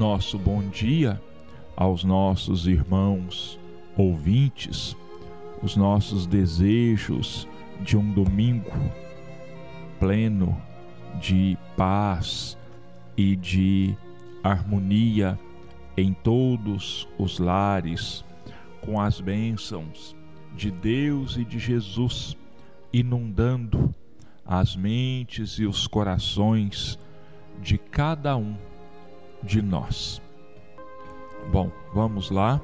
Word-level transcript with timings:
nosso 0.00 0.38
bom 0.38 0.66
dia 0.66 1.20
aos 1.76 2.04
nossos 2.04 2.66
irmãos 2.66 3.60
ouvintes, 3.98 4.96
os 5.62 5.76
nossos 5.76 6.26
desejos 6.26 7.46
de 7.82 7.98
um 7.98 8.10
domingo 8.10 8.72
pleno 9.98 10.56
de 11.20 11.54
paz 11.76 12.56
e 13.14 13.36
de 13.36 13.94
harmonia 14.42 15.38
em 15.98 16.14
todos 16.14 17.06
os 17.18 17.38
lares, 17.38 18.24
com 18.80 18.98
as 18.98 19.20
bênçãos 19.20 20.16
de 20.56 20.70
Deus 20.70 21.36
e 21.36 21.44
de 21.44 21.58
Jesus 21.58 22.34
inundando 22.90 23.94
as 24.46 24.74
mentes 24.74 25.58
e 25.58 25.66
os 25.66 25.86
corações 25.86 26.98
de 27.60 27.76
cada 27.76 28.34
um 28.34 28.69
de 29.42 29.62
nós. 29.62 30.20
Bom, 31.50 31.70
vamos 31.92 32.30
lá, 32.30 32.60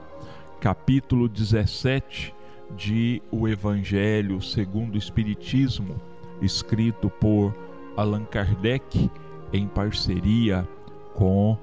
capítulo 0.61 1.29
17 1.29 2.34
de 2.77 3.23
O 3.30 3.47
Evangelho 3.47 4.41
segundo 4.43 4.95
o 4.95 4.98
Espiritismo, 4.98 6.01
escrito 6.41 7.09
por 7.09 7.55
Allan 7.97 8.25
Kardec 8.25 9.11
em 9.53 9.67
parceria 9.67 10.69
com 11.15 11.57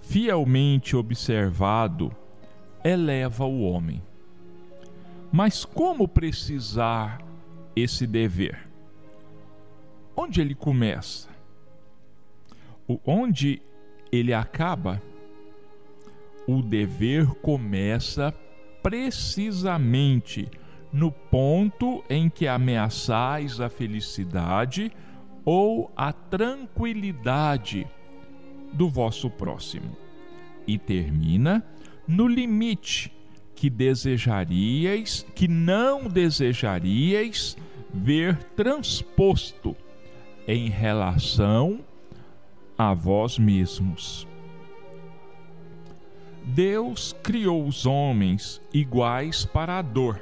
fielmente 0.03 0.95
observado, 0.95 2.15
eleva 2.83 3.45
o 3.45 3.63
homem. 3.63 4.01
Mas 5.31 5.65
como 5.65 6.07
precisar 6.07 7.23
esse 7.75 8.05
dever? 8.05 8.67
Onde 10.15 10.41
ele 10.41 10.53
começa? 10.53 11.29
Onde 13.05 13.61
ele 14.11 14.33
acaba? 14.33 15.01
O 16.47 16.61
dever 16.61 17.27
começa 17.35 18.33
precisamente 18.81 20.49
no 20.91 21.11
ponto 21.11 22.03
em 22.09 22.29
que 22.29 22.47
ameaçais 22.47 23.59
a 23.59 23.69
felicidade 23.69 24.91
ou 25.45 25.91
a 25.95 26.13
tranquilidade 26.13 27.87
do 28.73 28.89
vosso 28.89 29.29
próximo. 29.29 29.97
E 30.67 30.77
termina 30.77 31.65
no 32.07 32.27
limite 32.27 33.11
que 33.55 33.69
desejaríeis, 33.69 35.25
que 35.35 35.47
não 35.47 36.07
desejaríeis 36.07 37.57
ver 37.93 38.37
transposto 38.55 39.75
em 40.47 40.69
relação 40.69 41.79
a 42.77 42.93
vós 42.93 43.39
mesmos. 43.39 44.27
Deus 46.43 47.15
criou 47.23 47.65
os 47.65 47.85
homens 47.85 48.61
iguais 48.73 49.45
para 49.45 49.79
a 49.79 49.81
dor, 49.81 50.21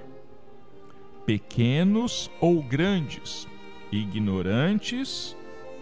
pequenos 1.25 2.29
ou 2.39 2.61
grandes, 2.61 3.47
ignorantes 3.91 5.35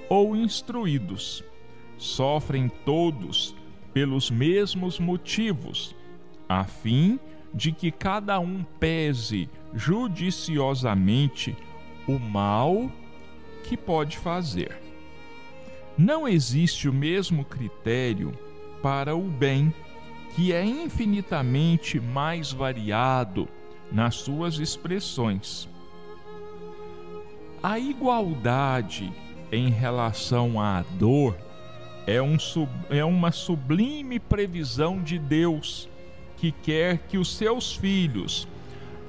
ou 0.09 0.35
instruídos 0.35 1.43
sofrem 1.99 2.69
todos 2.85 3.53
pelos 3.93 4.31
mesmos 4.31 4.97
motivos, 4.99 5.95
a 6.47 6.63
fim 6.63 7.19
de 7.53 7.71
que 7.71 7.91
cada 7.91 8.39
um 8.39 8.63
pese 8.79 9.49
judiciosamente 9.73 11.55
o 12.07 12.17
mal 12.17 12.89
que 13.63 13.75
pode 13.75 14.17
fazer. 14.17 14.81
Não 15.97 16.27
existe 16.27 16.87
o 16.87 16.93
mesmo 16.93 17.43
critério 17.43 18.31
para 18.81 19.15
o 19.15 19.23
bem, 19.23 19.73
que 20.35 20.53
é 20.53 20.63
infinitamente 20.63 21.99
mais 21.99 22.51
variado 22.51 23.47
nas 23.91 24.15
suas 24.15 24.59
expressões. 24.59 25.67
A 27.61 27.77
igualdade 27.77 29.11
em 29.51 29.69
relação 29.69 30.61
à 30.61 30.83
dor 30.97 31.35
é, 32.07 32.21
um, 32.21 32.37
é 32.89 33.03
uma 33.03 33.31
sublime 33.31 34.19
previsão 34.19 35.01
de 35.01 35.19
Deus 35.19 35.89
que 36.37 36.51
quer 36.51 36.99
que 36.99 37.17
os 37.17 37.35
seus 37.35 37.75
filhos, 37.75 38.47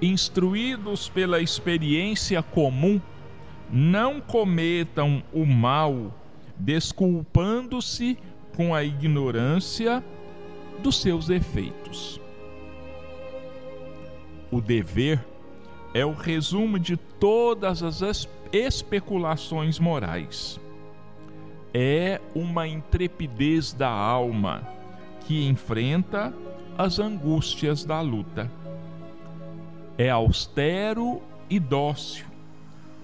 instruídos 0.03 1.09
pela 1.09 1.41
experiência 1.41 2.43
comum, 2.43 3.01
não 3.71 4.21
cometam 4.21 5.23
o 5.33 5.47
mal, 5.47 6.13
desculpando-se 6.59 8.19
com 8.57 8.75
a 8.75 8.83
ignorância 8.83 10.03
dos 10.81 11.01
seus 11.01 11.29
efeitos. 11.29 12.21
O 14.51 14.61
dever 14.61 15.25
é 15.95 16.05
o 16.05 16.13
resumo 16.13 16.79
de 16.79 16.97
todas 16.97 17.83
as 17.83 18.29
especulações 18.53 19.79
morais 19.79 20.61
é 21.73 22.21
uma 22.35 22.67
intrepidez 22.67 23.73
da 23.73 23.89
alma 23.89 24.67
que 25.27 25.47
enfrenta 25.47 26.35
as 26.77 26.99
angústias 26.99 27.85
da 27.85 28.01
luta. 28.01 28.51
É 29.97 30.11
austero 30.11 31.23
e 31.49 31.61
dócil, 31.61 32.27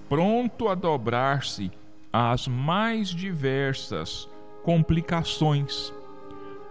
pronto 0.09 0.67
a 0.67 0.75
dobrar-se 0.75 1.71
às 2.11 2.47
mais 2.47 3.09
diversas 3.09 4.27
complicações, 4.63 5.93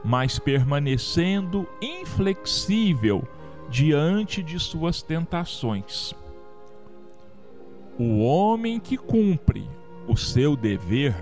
mas 0.07 0.39
permanecendo 0.39 1.67
inflexível 1.83 3.27
diante 3.69 4.41
de 4.41 4.57
suas 4.61 5.03
tentações. 5.03 6.15
O 7.99 8.21
homem 8.21 8.79
que 8.79 8.97
cumpre 8.97 9.69
o 10.07 10.17
seu 10.17 10.55
dever 10.55 11.13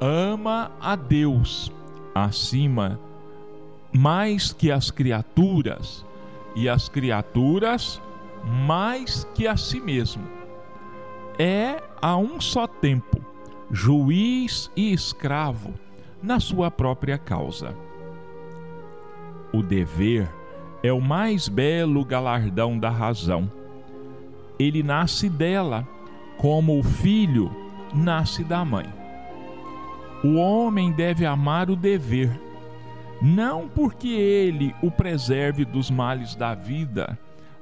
ama 0.00 0.72
a 0.80 0.96
Deus 0.96 1.70
acima 2.12 2.98
mais 3.94 4.52
que 4.52 4.72
as 4.72 4.90
criaturas 4.90 6.04
e 6.56 6.68
as 6.68 6.88
criaturas 6.88 8.02
mais 8.66 9.24
que 9.32 9.46
a 9.46 9.56
si 9.56 9.78
mesmo. 9.78 10.26
É 11.38 11.80
a 12.00 12.16
um 12.16 12.40
só 12.40 12.66
tempo 12.66 13.24
juiz 13.70 14.72
e 14.74 14.92
escravo 14.92 15.72
na 16.20 16.40
sua 16.40 16.68
própria 16.68 17.16
causa. 17.16 17.91
O 19.52 19.62
dever 19.62 20.28
é 20.82 20.92
o 20.92 21.00
mais 21.00 21.46
belo 21.46 22.04
galardão 22.04 22.78
da 22.78 22.88
razão. 22.88 23.50
Ele 24.58 24.82
nasce 24.82 25.28
dela, 25.28 25.86
como 26.38 26.78
o 26.78 26.82
filho 26.82 27.54
nasce 27.94 28.42
da 28.42 28.64
mãe. 28.64 28.86
O 30.24 30.36
homem 30.36 30.90
deve 30.90 31.26
amar 31.26 31.68
o 31.68 31.76
dever, 31.76 32.30
não 33.20 33.68
porque 33.68 34.08
ele 34.08 34.74
o 34.82 34.90
preserve 34.90 35.64
dos 35.64 35.90
males 35.90 36.34
da 36.34 36.54
vida, 36.54 37.18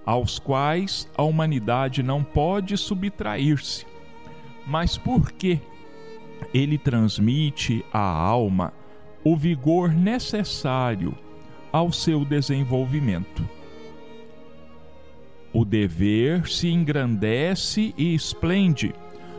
aos 0.07 0.39
quais 0.39 1.09
a 1.17 1.23
humanidade 1.23 2.03
não 2.03 2.23
pode 2.23 2.77
subtrair-se, 2.77 3.87
mas 4.67 4.97
porque 4.97 5.61
ele 6.55 6.79
transmite 6.79 7.85
à 7.93 8.01
alma 8.01 8.73
o 9.25 9.37
vigor 9.37 9.91
necessário 9.91 11.15
ao 11.73 11.93
seu 11.93 12.25
desenvolvimento. 12.25 13.49
O 15.53 15.65
dever 15.65 16.49
se 16.49 16.69
engrandece 16.69 17.93
e 17.99 18.15
esplende 18.15 18.95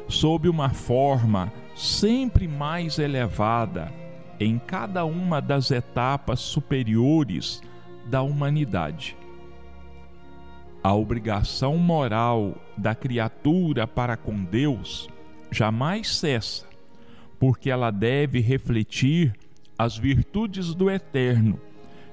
sob 0.07 0.49
uma 0.49 0.69
forma 0.69 1.51
sempre 1.75 2.47
mais 2.47 2.99
elevada 2.99 3.91
em 4.39 4.59
cada 4.59 5.05
uma 5.05 5.39
das 5.41 5.71
etapas 5.71 6.39
superiores 6.39 7.61
da 8.07 8.21
humanidade. 8.21 9.15
A 10.83 10.93
obrigação 10.93 11.77
moral 11.77 12.55
da 12.75 12.95
criatura 12.95 13.87
para 13.87 14.17
com 14.17 14.43
Deus 14.43 15.07
jamais 15.51 16.15
cessa, 16.15 16.65
porque 17.39 17.69
ela 17.69 17.91
deve 17.91 18.39
refletir 18.39 19.33
as 19.77 19.97
virtudes 19.97 20.73
do 20.73 20.89
Eterno, 20.89 21.59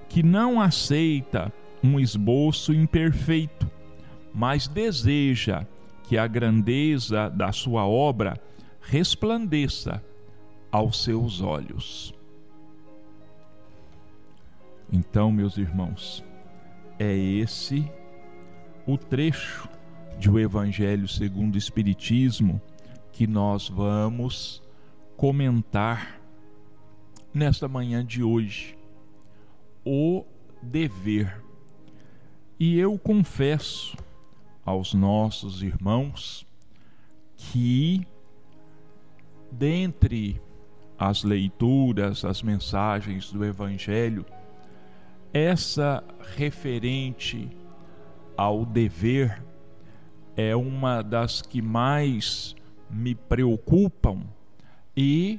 que 0.08 0.22
não 0.22 0.60
aceita 0.60 1.52
um 1.82 1.98
esboço 2.00 2.72
imperfeito, 2.72 3.70
mas 4.34 4.66
deseja 4.66 5.66
que 6.04 6.16
a 6.16 6.26
grandeza 6.26 7.28
da 7.28 7.52
sua 7.52 7.86
obra 7.86 8.40
resplandeça 8.80 10.02
aos 10.72 11.02
seus 11.04 11.40
olhos. 11.40 12.14
Então, 14.90 15.30
meus 15.30 15.58
irmãos, 15.58 16.24
é 16.98 17.14
esse 17.14 17.90
o 18.86 18.96
trecho 18.96 19.68
de 20.18 20.30
o 20.30 20.38
Evangelho 20.38 21.06
segundo 21.06 21.54
o 21.54 21.58
Espiritismo 21.58 22.60
que 23.12 23.26
nós 23.26 23.68
vamos 23.68 24.62
comentar 25.16 26.18
nesta 27.34 27.68
manhã 27.68 28.04
de 28.04 28.22
hoje. 28.22 28.77
O 29.90 30.22
dever. 30.60 31.42
E 32.60 32.78
eu 32.78 32.98
confesso 32.98 33.96
aos 34.62 34.92
nossos 34.92 35.62
irmãos 35.62 36.46
que, 37.34 38.06
dentre 39.50 40.38
as 40.98 41.24
leituras, 41.24 42.22
as 42.22 42.42
mensagens 42.42 43.32
do 43.32 43.42
Evangelho, 43.42 44.26
essa 45.32 46.04
referente 46.36 47.48
ao 48.36 48.66
dever 48.66 49.42
é 50.36 50.54
uma 50.54 51.00
das 51.00 51.40
que 51.40 51.62
mais 51.62 52.54
me 52.90 53.14
preocupam 53.14 54.20
e 54.94 55.38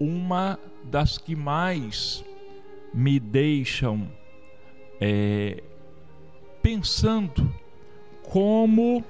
uma 0.00 0.58
das 0.82 1.16
que 1.16 1.36
mais 1.36 2.24
me 2.98 3.20
deixam 3.20 4.08
é, 5.00 5.62
pensando 6.60 7.54
como 8.24 9.04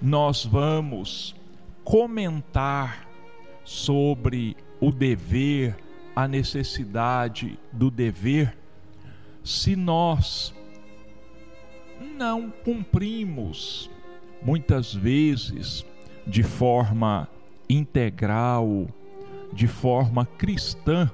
nós 0.00 0.46
vamos 0.46 1.36
comentar 1.84 3.06
sobre 3.62 4.56
o 4.80 4.90
dever, 4.90 5.76
a 6.16 6.26
necessidade 6.26 7.58
do 7.70 7.90
dever, 7.90 8.56
se 9.44 9.76
nós 9.76 10.54
não 12.16 12.50
cumprimos, 12.50 13.90
muitas 14.40 14.94
vezes, 14.94 15.84
de 16.26 16.42
forma 16.42 17.28
integral, 17.68 18.86
de 19.52 19.66
forma 19.66 20.24
cristã, 20.24 21.10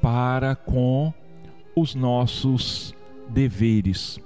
para 0.00 0.54
com 0.54 1.12
os 1.74 1.94
nossos 1.94 2.94
deveres. 3.28 4.18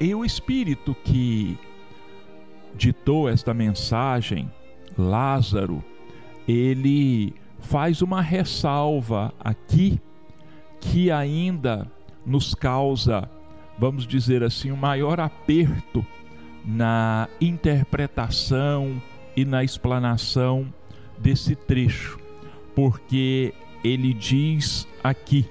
E 0.00 0.14
o 0.14 0.24
Espírito 0.24 0.94
que 1.04 1.58
ditou 2.74 3.28
esta 3.28 3.52
mensagem, 3.52 4.50
Lázaro, 4.96 5.82
ele 6.46 7.34
faz 7.60 8.02
uma 8.02 8.22
ressalva 8.22 9.32
aqui 9.40 10.00
que 10.80 11.10
ainda 11.10 11.90
nos 12.24 12.54
causa 12.54 13.28
vamos 13.78 14.06
dizer 14.06 14.42
assim, 14.42 14.72
um 14.72 14.76
maior 14.76 15.20
aperto 15.20 16.04
na 16.64 17.28
interpretação 17.40 19.00
e 19.36 19.44
na 19.44 19.62
explanação 19.62 20.72
desse 21.16 21.54
trecho, 21.54 22.18
porque 22.74 23.54
ele 23.82 24.12
diz 24.12 24.86
aqui 25.02 25.46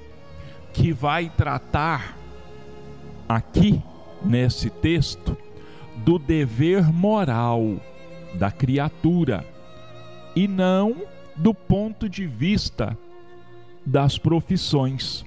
que 0.73 0.91
vai 0.91 1.29
tratar 1.29 2.17
aqui 3.27 3.81
nesse 4.23 4.69
texto 4.69 5.37
do 5.97 6.19
dever 6.19 6.91
moral 6.91 7.77
da 8.35 8.51
criatura 8.51 9.45
e 10.35 10.47
não 10.47 10.95
do 11.35 11.53
ponto 11.53 12.07
de 12.07 12.27
vista 12.27 12.97
das 13.85 14.17
profissões. 14.17 15.25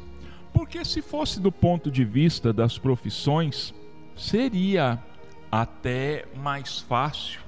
Porque 0.53 0.85
se 0.85 1.01
fosse 1.03 1.41
do 1.41 1.51
ponto 1.51 1.91
de 1.91 2.05
vista 2.05 2.53
das 2.53 2.79
profissões, 2.79 3.75
seria 4.17 5.03
até 5.51 6.27
mais 6.37 6.79
fácil 6.81 7.41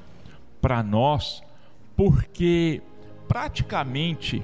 para 0.60 0.82
nós, 0.82 1.42
porque 1.96 2.82
praticamente 3.28 4.42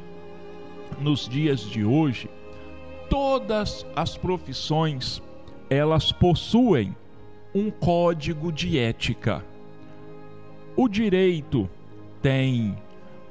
nos 1.01 1.29
dias 1.29 1.61
de 1.61 1.85
hoje, 1.85 2.29
todas 3.09 3.87
as 3.95 4.17
profissões 4.17 5.23
elas 5.71 6.13
possuem 6.13 6.95
um 7.55 7.71
código 7.71 8.53
de 8.53 8.79
ética. 8.79 9.45
O 10.77 10.89
direito 10.89 11.69
tem 12.23 12.77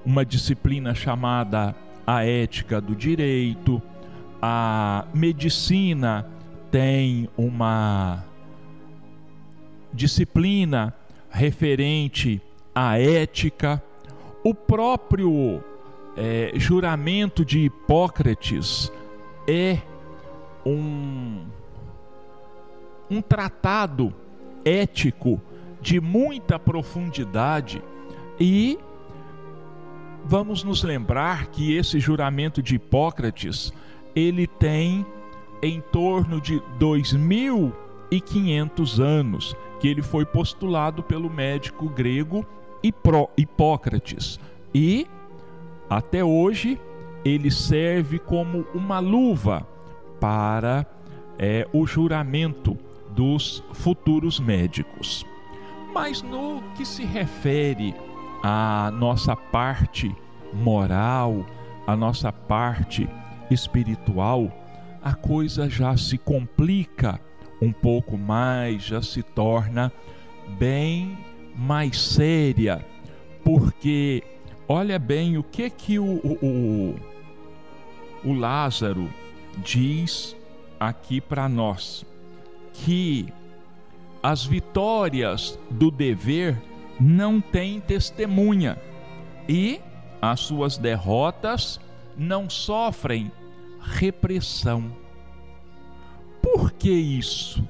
uma 0.05 0.25
disciplina 0.25 0.93
chamada 0.93 1.75
a 2.05 2.25
ética 2.25 2.79
do 2.79 2.95
direito, 2.95 3.81
a 4.41 5.05
medicina 5.13 6.25
tem 6.71 7.27
uma 7.37 8.23
disciplina 9.93 10.93
referente 11.29 12.41
à 12.73 12.99
ética, 12.99 13.81
o 14.43 14.53
próprio 14.53 15.63
é, 16.17 16.51
juramento 16.55 17.45
de 17.45 17.59
Hipócrates 17.59 18.91
é 19.47 19.77
um, 20.65 21.45
um 23.09 23.21
tratado 23.21 24.13
ético 24.65 25.41
de 25.79 26.01
muita 26.01 26.57
profundidade 26.57 27.83
e 28.39 28.79
vamos 30.25 30.63
nos 30.63 30.81
lembrar 30.83 31.45
que 31.47 31.77
esse 31.77 31.99
juramento 31.99 32.63
de 32.63 32.75
Hipócrates 32.75 33.71
ele 34.15 34.47
tem 34.47 35.05
em 35.61 35.79
torno 35.79 36.41
de 36.41 36.59
2.500 36.79 38.99
anos 38.99 39.55
que 39.79 39.87
ele 39.87 40.01
foi 40.01 40.25
postulado 40.25 41.03
pelo 41.03 41.29
médico 41.29 41.87
grego 41.87 42.43
Hipócrates. 43.37 44.39
E 44.73 45.05
até 45.89 46.23
hoje 46.23 46.79
ele 47.23 47.51
serve 47.51 48.19
como 48.19 48.65
uma 48.73 48.99
luva 48.99 49.67
para 50.19 50.85
é 51.39 51.67
o 51.71 51.85
juramento 51.85 52.77
dos 53.11 53.63
futuros 53.73 54.39
médicos. 54.39 55.25
Mas 55.93 56.21
no 56.21 56.61
que 56.75 56.85
se 56.85 57.03
refere 57.03 57.95
à 58.43 58.91
nossa 58.91 59.35
parte 59.35 60.13
moral, 60.53 61.45
à 61.85 61.95
nossa 61.95 62.31
parte 62.31 63.07
espiritual, 63.49 64.51
a 65.01 65.13
coisa 65.13 65.69
já 65.69 65.95
se 65.95 66.17
complica 66.17 67.19
um 67.61 67.71
pouco 67.71 68.17
mais, 68.17 68.83
já 68.83 69.01
se 69.01 69.23
torna 69.23 69.91
bem 70.59 71.17
mais 71.55 71.99
séria, 71.99 72.85
porque 73.43 74.23
olha 74.67 74.99
bem 74.99 75.37
o 75.37 75.43
que 75.43 75.69
que 75.69 75.99
o, 75.99 76.05
o, 76.05 76.95
o 78.23 78.33
Lázaro 78.33 79.09
diz 79.57 80.35
aqui 80.79 81.19
para 81.19 81.47
nós, 81.49 82.05
que 82.73 83.27
as 84.21 84.45
vitórias 84.45 85.57
do 85.69 85.89
dever 85.89 86.61
não 86.99 87.39
têm 87.39 87.79
testemunha 87.79 88.77
e 89.47 89.79
as 90.21 90.41
suas 90.41 90.77
derrotas 90.77 91.79
não 92.17 92.49
sofrem 92.49 93.31
repressão. 93.79 94.91
Por 96.41 96.71
que 96.71 96.91
isso? 96.91 97.67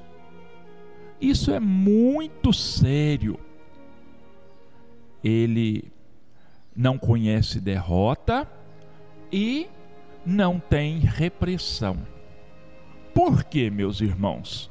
Isso 1.20 1.52
é 1.52 1.60
muito 1.60 2.52
sério. 2.52 3.38
Ele 5.22 5.90
não 6.78 6.96
conhece 6.96 7.60
derrota 7.60 8.48
e 9.32 9.66
não 10.24 10.60
tem 10.60 11.00
repressão. 11.00 11.98
Por 13.12 13.42
que, 13.42 13.68
meus 13.68 14.00
irmãos? 14.00 14.70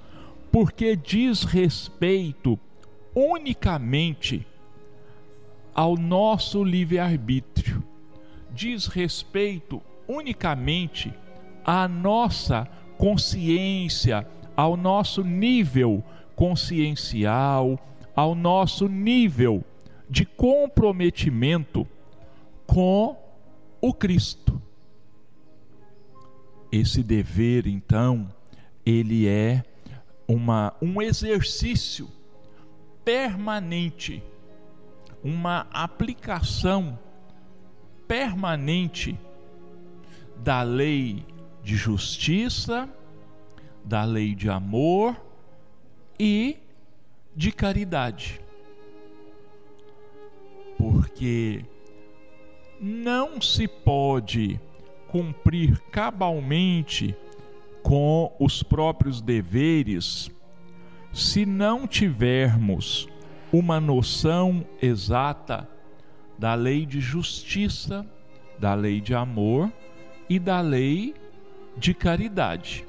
Porque 0.50 0.96
diz 0.96 1.44
respeito 1.44 2.58
unicamente 3.14 4.48
ao 5.76 5.98
nosso 5.98 6.64
livre-arbítrio, 6.64 7.84
diz 8.54 8.88
respeito 8.88 9.82
unicamente 10.08 11.14
à 11.66 11.90
nossa 11.90 12.66
consciência, 12.98 14.26
ao 14.56 14.78
nosso 14.78 15.26
nível 15.26 16.02
consciencial, 16.38 17.78
ao 18.16 18.34
nosso 18.34 18.88
nível 18.88 19.62
de 20.10 20.26
comprometimento 20.26 21.86
com 22.78 23.18
o 23.82 23.92
Cristo. 23.92 24.62
Esse 26.72 27.02
dever, 27.02 27.66
então, 27.66 28.32
ele 28.86 29.28
é 29.28 29.64
uma, 30.28 30.76
um 30.80 31.02
exercício 31.02 32.08
permanente, 33.04 34.24
uma 35.24 35.66
aplicação 35.72 37.00
permanente 38.08 39.20
da 40.36 40.62
lei 40.62 41.26
de 41.64 41.76
justiça, 41.76 42.88
da 43.84 44.04
lei 44.04 44.36
de 44.36 44.52
amor 44.52 45.20
e 46.20 46.60
de 47.36 47.52
caridade. 47.52 48.40
Porque 50.78 51.66
não 52.80 53.42
se 53.42 53.68
pode 53.68 54.60
cumprir 55.08 55.80
cabalmente 55.92 57.16
com 57.82 58.36
os 58.40 58.62
próprios 58.62 59.22
deveres 59.22 60.30
se 61.14 61.46
não 61.46 61.88
tivermos 61.88 63.08
uma 63.52 63.80
noção 63.80 64.66
exata 64.82 65.68
da 66.38 66.54
lei 66.54 66.86
de 66.86 67.00
justiça, 67.00 68.06
da 68.60 68.74
lei 68.74 69.02
de 69.02 69.16
amor 69.16 69.72
e 70.30 70.38
da 70.38 70.62
lei 70.62 71.16
de 71.78 71.94
caridade. 71.94 72.86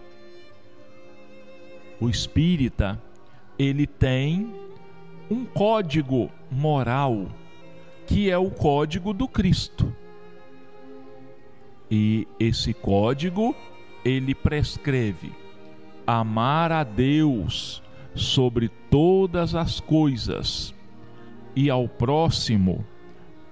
O 2.00 2.09
espírita, 2.09 3.00
ele 3.59 3.87
tem 3.87 4.52
um 5.30 5.45
código 5.45 6.30
moral 6.50 7.28
que 8.09 8.31
é 8.31 8.38
o 8.38 8.50
código 8.50 9.12
do 9.12 9.29
Cristo. 9.29 9.95
E 11.91 12.27
esse 12.41 12.73
código 12.73 13.55
ele 14.03 14.35
prescreve 14.35 15.31
amar 16.07 16.73
a 16.73 16.83
Deus 16.83 17.83
sobre 18.15 18.71
todas 18.91 19.55
as 19.55 19.79
coisas 19.79 20.75
e 21.55 21.69
ao 21.69 21.87
próximo 21.87 22.85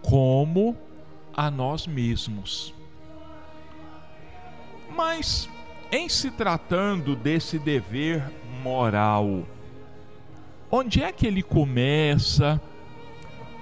como 0.03 0.75
a 1.35 1.51
nós 1.51 1.87
mesmos. 1.87 2.75
Mas, 4.89 5.51
em 5.93 6.09
se 6.09 6.31
tratando 6.31 7.15
desse 7.15 7.59
dever 7.59 8.25
moral, 8.63 9.45
onde 10.71 11.03
é 11.03 11.13
que 11.13 11.27
ele 11.27 11.43
começa? 11.43 12.59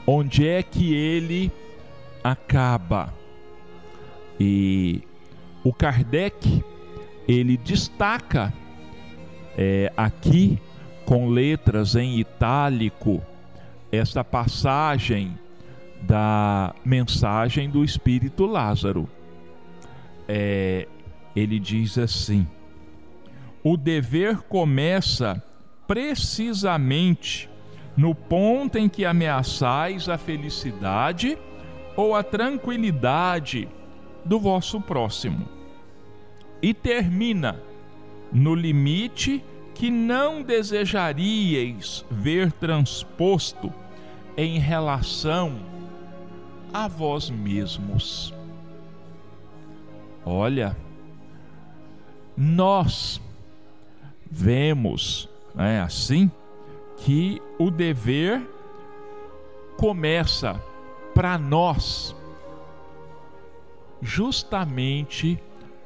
Onde 0.06 0.46
é 0.46 0.62
que 0.62 0.94
ele 0.94 1.50
acaba. 2.22 3.12
E 4.38 5.02
o 5.62 5.72
Kardec 5.72 6.64
ele 7.26 7.56
destaca 7.56 8.52
é, 9.56 9.92
aqui 9.96 10.58
com 11.04 11.28
letras 11.28 11.94
em 11.94 12.18
itálico 12.18 13.22
esta 13.90 14.24
passagem 14.24 15.38
da 16.02 16.74
mensagem 16.84 17.70
do 17.70 17.84
Espírito 17.84 18.44
Lázaro. 18.46 19.08
É, 20.28 20.86
ele 21.34 21.58
diz 21.58 21.96
assim: 21.98 22.46
o 23.62 23.76
dever 23.76 24.42
começa 24.42 25.42
precisamente 25.86 27.48
no 27.96 28.14
ponto 28.14 28.76
em 28.76 28.88
que 28.88 29.04
ameaçais 29.04 30.08
a 30.08 30.18
felicidade 30.18 31.38
ou 31.96 32.14
a 32.14 32.22
tranquilidade 32.22 33.68
do 34.24 34.38
vosso 34.38 34.80
próximo. 34.80 35.48
E 36.60 36.72
termina 36.74 37.60
no 38.32 38.54
limite 38.54 39.44
que 39.74 39.90
não 39.90 40.42
desejaríeis 40.42 42.04
ver 42.10 42.50
transposto 42.52 43.72
em 44.36 44.58
relação 44.58 45.56
a 46.72 46.88
vós 46.88 47.30
mesmos. 47.30 48.34
Olha, 50.24 50.76
nós 52.36 53.20
vemos, 54.28 55.28
é 55.56 55.78
assim, 55.78 56.30
que 56.96 57.40
o 57.58 57.70
dever 57.70 58.42
começa 59.76 60.60
para 61.14 61.36
nós 61.38 62.14
justamente 64.00 65.38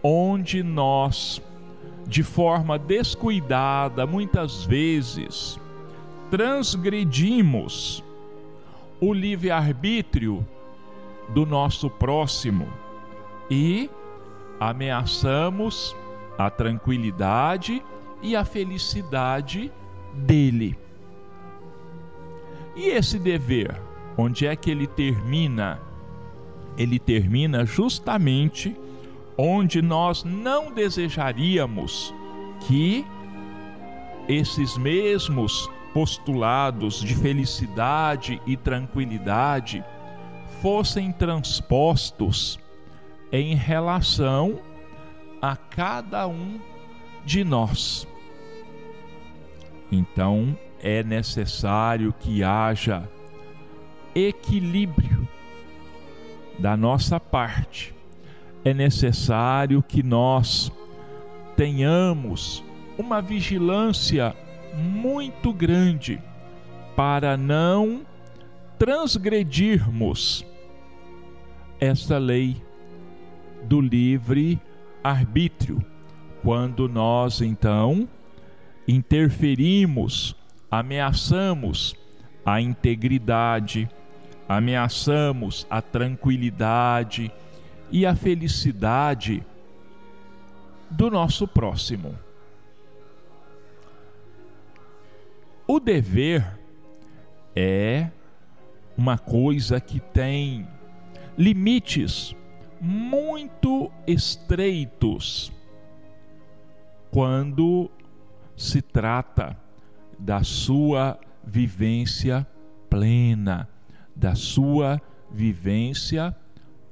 onde 0.02 0.62
nós, 0.62 1.40
de 2.06 2.22
forma 2.22 2.78
descuidada, 2.78 4.06
muitas 4.06 4.64
vezes, 4.64 5.58
transgredimos 6.30 8.02
o 9.00 9.12
livre-arbítrio 9.12 10.44
do 11.28 11.46
nosso 11.46 11.88
próximo 11.88 12.68
e 13.50 13.88
ameaçamos 14.58 15.94
a 16.36 16.50
tranquilidade 16.50 17.82
e 18.22 18.34
a 18.34 18.44
felicidade 18.44 19.72
dele. 20.12 20.76
E 22.78 22.90
esse 22.90 23.18
dever, 23.18 23.76
onde 24.16 24.46
é 24.46 24.54
que 24.54 24.70
ele 24.70 24.86
termina? 24.86 25.80
Ele 26.76 26.96
termina 26.96 27.66
justamente 27.66 28.76
onde 29.36 29.82
nós 29.82 30.22
não 30.22 30.70
desejaríamos 30.70 32.14
que 32.68 33.04
esses 34.28 34.78
mesmos 34.78 35.68
postulados 35.92 37.00
de 37.00 37.16
felicidade 37.16 38.40
e 38.46 38.56
tranquilidade 38.56 39.84
fossem 40.62 41.10
transpostos 41.10 42.60
em 43.32 43.56
relação 43.56 44.60
a 45.42 45.56
cada 45.56 46.28
um 46.28 46.60
de 47.24 47.42
nós. 47.42 48.06
Então, 49.90 50.56
é 50.82 51.02
necessário 51.02 52.12
que 52.12 52.42
haja 52.42 53.08
equilíbrio 54.14 55.28
da 56.58 56.76
nossa 56.76 57.20
parte. 57.20 57.94
É 58.64 58.74
necessário 58.74 59.82
que 59.82 60.02
nós 60.02 60.72
tenhamos 61.56 62.64
uma 62.96 63.20
vigilância 63.20 64.34
muito 64.74 65.52
grande 65.52 66.20
para 66.96 67.36
não 67.36 68.02
transgredirmos 68.78 70.44
essa 71.80 72.18
lei 72.18 72.60
do 73.64 73.80
livre 73.80 74.60
arbítrio. 75.02 75.84
Quando 76.42 76.88
nós 76.88 77.40
então 77.40 78.08
interferimos, 78.86 80.34
ameaçamos 80.70 81.96
a 82.44 82.60
integridade, 82.60 83.88
ameaçamos 84.48 85.66
a 85.68 85.82
tranquilidade 85.82 87.30
e 87.90 88.06
a 88.06 88.14
felicidade 88.14 89.44
do 90.90 91.10
nosso 91.10 91.46
próximo. 91.46 92.18
O 95.66 95.78
dever 95.78 96.58
é 97.54 98.08
uma 98.96 99.18
coisa 99.18 99.80
que 99.80 100.00
tem 100.00 100.66
limites 101.36 102.34
muito 102.80 103.90
estreitos 104.06 105.52
quando 107.10 107.90
se 108.56 108.80
trata 108.80 109.56
da 110.18 110.42
sua 110.42 111.18
vivência 111.44 112.46
plena, 112.90 113.68
da 114.14 114.34
sua 114.34 115.00
vivência 115.30 116.34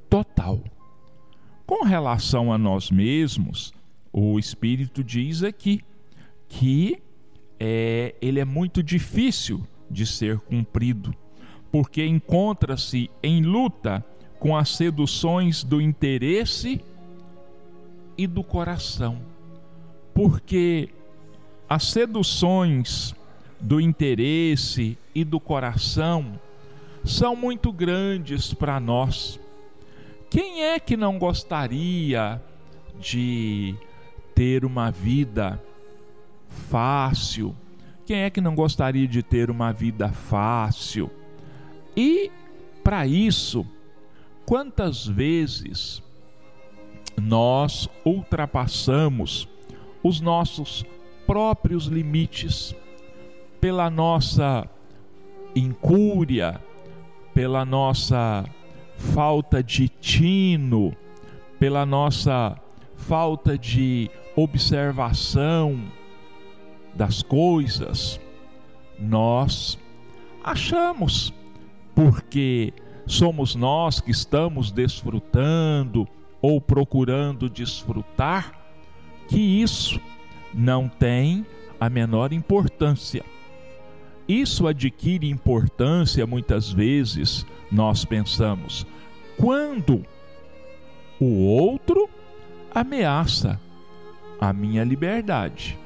total. 0.09 0.63
Com 1.67 1.85
relação 1.85 2.53
a 2.53 2.59
nós 2.59 2.91
mesmos, 2.91 3.73
o 4.13 4.39
Espírito 4.39 5.03
diz 5.03 5.43
aqui 5.43 5.83
que 6.49 7.03
é, 7.59 8.15
ele 8.21 8.39
é 8.39 8.45
muito 8.45 8.83
difícil 8.83 9.67
de 9.91 10.07
ser 10.07 10.39
cumprido, 10.39 11.15
porque 11.73 12.05
encontra-se 12.07 13.11
em 13.23 13.43
luta 13.43 14.05
com 14.39 14.57
as 14.57 14.71
seduções 14.71 15.65
do 15.65 15.81
interesse 15.81 16.81
e 18.17 18.27
do 18.27 18.45
coração. 18.45 19.21
Porque 20.15 20.89
as 21.69 21.85
seduções 21.85 23.15
do 23.61 23.81
interesse 23.81 24.97
e 25.15 25.25
do 25.25 25.41
coração 25.41 26.39
são 27.05 27.35
muito 27.35 27.73
grandes 27.73 28.53
para 28.53 28.79
nós. 28.79 29.41
Quem 30.31 30.63
é 30.63 30.79
que 30.79 30.97
não 30.97 31.19
gostaria 31.19 32.43
de 33.01 33.75
ter 34.35 34.65
uma 34.65 34.91
vida 34.91 35.63
fácil? 36.69 37.57
Quem 38.05 38.19
é 38.19 38.31
que 38.31 38.41
não 38.41 38.55
gostaria 38.55 39.09
de 39.09 39.23
ter 39.23 39.51
uma 39.51 39.73
vida 39.73 40.13
fácil? 40.13 41.11
E 41.97 42.31
para 42.85 43.07
isso, 43.07 43.67
quantas 44.45 45.07
vezes 45.07 46.03
nós 47.21 47.89
ultrapassamos 48.05 49.49
os 50.03 50.21
nossos 50.21 50.85
próprios 51.27 51.87
limites 51.87 52.75
pela 53.61 53.91
nossa 53.91 54.69
incúria, 55.55 56.61
pela 57.35 57.65
nossa 57.65 58.45
falta 58.97 59.63
de 59.63 59.89
tino, 59.89 60.97
pela 61.59 61.85
nossa 61.85 62.59
falta 62.97 63.59
de 63.59 64.11
observação 64.35 65.81
das 66.95 67.23
coisas, 67.23 68.21
nós 68.99 69.79
achamos, 70.43 71.33
porque 71.95 72.73
somos 73.07 73.55
nós 73.55 74.01
que 74.01 74.11
estamos 74.11 74.71
desfrutando 74.71 76.09
ou 76.41 76.61
procurando 76.61 77.49
desfrutar, 77.49 78.53
que 79.29 79.39
isso 79.39 80.01
não 80.57 80.89
tem 80.89 81.45
a 81.79 81.91
menor 81.91 82.33
importância. 82.33 83.23
Isso 84.27 84.67
adquire 84.67 85.29
importância 85.29 86.27
muitas 86.27 86.73
vezes, 86.73 87.47
nós 87.71 88.05
pensamos, 88.05 88.87
quando 89.37 90.03
o 91.21 91.45
outro 91.45 92.09
ameaça 92.75 93.61
a 94.41 94.53
minha 94.53 94.83
liberdade, 94.83 95.79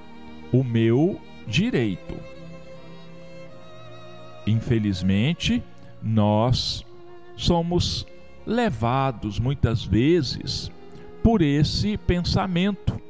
o 0.52 0.62
meu 0.62 1.20
direito. 1.46 2.14
Infelizmente, 4.46 5.62
nós 6.02 6.84
somos 7.36 8.06
levados 8.46 9.38
muitas 9.38 9.84
vezes 9.84 10.70
por 11.22 11.42
esse 11.42 11.96
pensamento, 11.96 13.00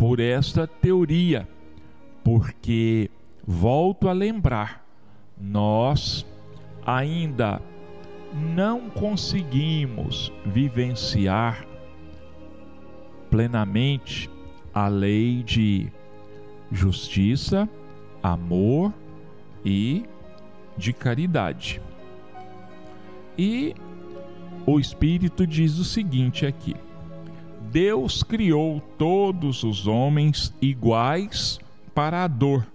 por 0.00 0.18
esta 0.18 0.66
teoria, 0.66 1.46
porque 2.24 3.10
volto 3.46 4.08
a 4.08 4.14
lembrar, 4.14 4.82
nós 5.38 6.24
ainda 6.86 7.60
não 8.32 8.88
conseguimos 8.88 10.32
vivenciar 10.46 11.66
plenamente 13.28 14.30
a 14.72 14.88
lei 14.88 15.42
de 15.42 15.92
justiça, 16.72 17.68
amor 18.22 18.94
e 19.62 20.06
de 20.78 20.94
caridade. 20.94 21.78
E 23.36 23.74
o 24.64 24.80
Espírito 24.80 25.46
diz 25.46 25.76
o 25.76 25.84
seguinte 25.84 26.46
aqui: 26.46 26.74
Deus 27.70 28.24
criou 28.24 28.80
todos 28.98 29.62
os 29.62 29.86
homens 29.86 30.52
iguais 30.60 31.60
para 31.94 32.24
a 32.24 32.26
dor 32.26 32.66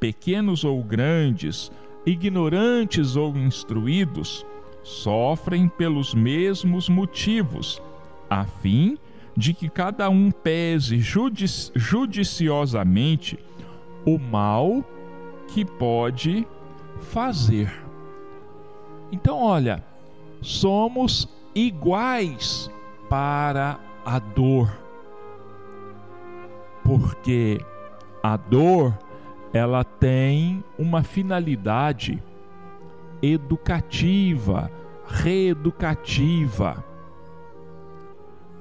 pequenos 0.00 0.64
ou 0.64 0.82
grandes, 0.82 1.70
ignorantes 2.06 3.16
ou 3.16 3.36
instruídos, 3.36 4.44
sofrem 4.82 5.68
pelos 5.68 6.14
mesmos 6.14 6.88
motivos, 6.88 7.82
a 8.28 8.44
fim 8.44 8.98
de 9.36 9.52
que 9.52 9.68
cada 9.68 10.08
um 10.08 10.30
pese 10.30 11.00
judici 11.00 11.70
judiciosamente 11.74 13.38
o 14.06 14.18
mal 14.18 14.84
que 15.48 15.64
pode 15.64 16.46
fazer. 17.00 17.72
Então, 19.12 19.38
olha, 19.38 19.84
somos 20.40 21.28
iguais 21.54 22.70
para 23.08 23.78
a 24.04 24.18
dor, 24.18 24.70
porque 26.84 27.60
a 28.22 28.36
dor 28.36 28.96
ela 29.52 29.84
tem 29.84 30.64
uma 30.78 31.02
finalidade 31.02 32.22
educativa, 33.22 34.70
reeducativa. 35.06 36.84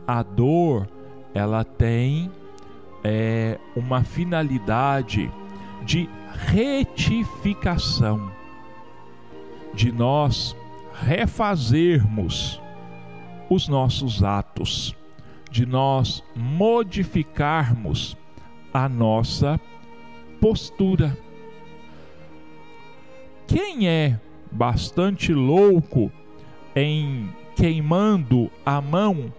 A 0.08 0.22
dor, 0.22 0.88
ela 1.34 1.64
tem 1.64 2.32
é, 3.04 3.60
uma 3.76 4.04
finalidade 4.04 5.32
de 5.84 6.08
retificação, 6.52 8.32
de 9.74 9.92
nós 9.92 10.56
refazermos 10.94 12.62
os 13.50 13.68
nossos 13.68 14.24
atos, 14.24 14.96
de 15.54 15.68
nós 15.68 16.24
modificarmos 16.36 18.18
a 18.74 18.90
nossa 18.90 19.60
postura. 20.42 21.16
Quem 23.46 23.88
é 23.88 24.20
bastante 24.52 25.32
louco 25.32 26.12
em 26.76 27.30
queimando 27.56 28.50
a 28.66 28.82
mão, 28.82 29.32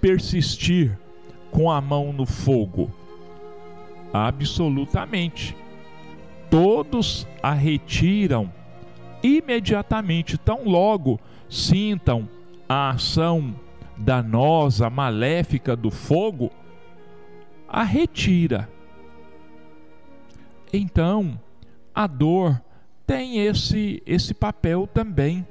persistir 0.00 0.96
com 1.50 1.72
a 1.72 1.80
mão 1.80 2.12
no 2.12 2.24
fogo? 2.24 2.88
Absolutamente. 4.12 5.56
Todos 6.48 7.26
a 7.42 7.52
retiram 7.52 8.52
imediatamente, 9.24 10.38
tão 10.38 10.62
logo 10.62 11.18
sintam 11.48 12.28
a 12.68 12.90
ação 12.90 13.65
danosa, 13.96 14.90
maléfica 14.90 15.74
do 15.74 15.90
fogo, 15.90 16.50
a 17.68 17.82
retira 17.82 18.68
então, 20.72 21.40
a 21.94 22.06
dor 22.06 22.60
tem 23.06 23.38
esse 23.38 24.02
esse 24.04 24.34
papel 24.34 24.86
também 24.86 25.46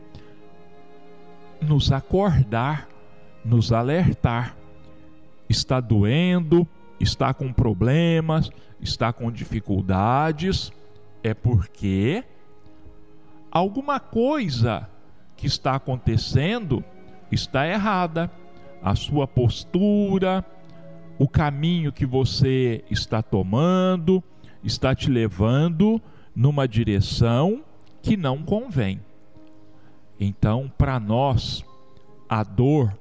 nos 1.62 1.91
acordar, 1.91 2.88
nos 3.43 3.71
alertar. 3.71 4.55
Está 5.47 5.79
doendo, 5.79 6.67
está 6.99 7.34
com 7.34 7.51
problemas, 7.53 8.51
está 8.81 9.13
com 9.13 9.31
dificuldades, 9.31 10.71
é 11.23 11.34
porque 11.34 12.23
alguma 13.49 13.99
coisa 13.99 14.89
que 15.36 15.47
está 15.47 15.75
acontecendo 15.75 16.84
está 17.36 17.67
errada. 17.67 18.32
A 18.82 18.95
sua 18.95 19.28
postura, 19.28 20.43
o 21.17 21.28
caminho 21.28 21.91
que 21.91 22.06
você 22.06 22.84
está 22.89 23.21
tomando, 23.21 24.24
está 24.63 24.95
te 24.95 25.10
levando 25.10 26.02
numa 26.36 26.67
direção 26.67 27.63
que 28.02 28.17
não 28.17 28.43
convém. 28.43 29.00
Então, 30.19 30.71
para 30.78 31.00
nós, 31.00 31.63
a 32.30 32.43
dor 32.43 32.91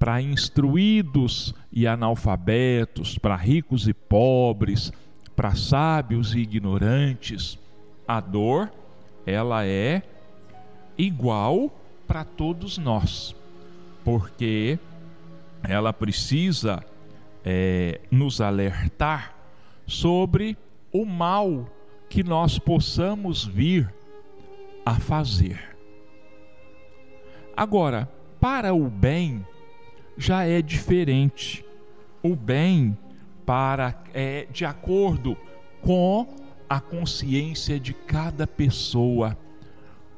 para 0.00 0.22
instruídos 0.22 1.54
e 1.70 1.86
analfabetos, 1.86 3.18
para 3.18 3.36
ricos 3.36 3.86
e 3.86 3.92
pobres, 3.92 4.90
para 5.36 5.54
sábios 5.54 6.34
e 6.34 6.38
ignorantes, 6.38 7.58
a 8.08 8.18
dor 8.18 8.72
ela 9.26 9.66
é 9.66 10.02
igual 10.96 11.70
para 12.08 12.24
todos 12.24 12.78
nós, 12.78 13.36
porque 14.04 14.78
ela 15.62 15.92
precisa 15.92 16.84
é, 17.44 18.00
nos 18.10 18.40
alertar 18.40 19.34
sobre 19.86 20.56
o 20.92 21.04
mal 21.04 21.66
que 22.08 22.22
nós 22.22 22.58
possamos 22.58 23.44
vir 23.44 23.92
a 24.84 24.98
fazer. 24.98 25.76
Agora, 27.56 28.08
para 28.40 28.72
o 28.74 28.88
bem 28.88 29.44
já 30.16 30.44
é 30.44 30.60
diferente. 30.60 31.64
O 32.22 32.34
bem 32.34 32.96
para 33.46 34.02
é 34.12 34.46
de 34.50 34.64
acordo 34.64 35.36
com 35.80 36.26
a 36.68 36.80
consciência 36.80 37.80
de 37.80 37.92
cada 37.92 38.46
pessoa. 38.46 39.36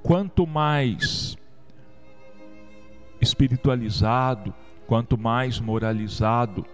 Quanto 0.02 0.46
mais 0.46 1.36
espiritualizado, 3.22 4.52
quanto 4.86 5.16
mais 5.16 5.60
moralizado, 5.60 6.66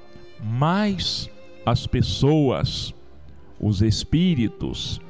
mais 0.42 1.30
as 1.64 1.86
pessoas, 1.86 2.94
os 3.60 3.82
espíritos, 3.82 5.00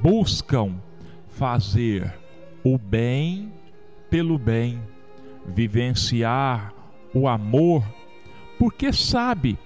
buscam 0.00 0.76
fazer 1.28 2.14
o 2.62 2.78
bem 2.78 3.52
pelo 4.08 4.38
bem 4.38 4.80
vivenciar 5.46 6.72
o 7.12 7.28
amor, 7.28 7.84
porque 8.58 8.92
sabe 8.92 9.58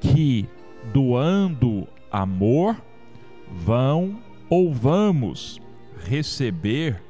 que 0.00 0.46
doando 0.92 1.88
amor 2.10 2.76
vão 3.50 4.20
ou 4.48 4.72
vamos 4.72 5.60
receber 6.04 7.02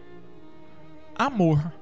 amor. 1.15 1.73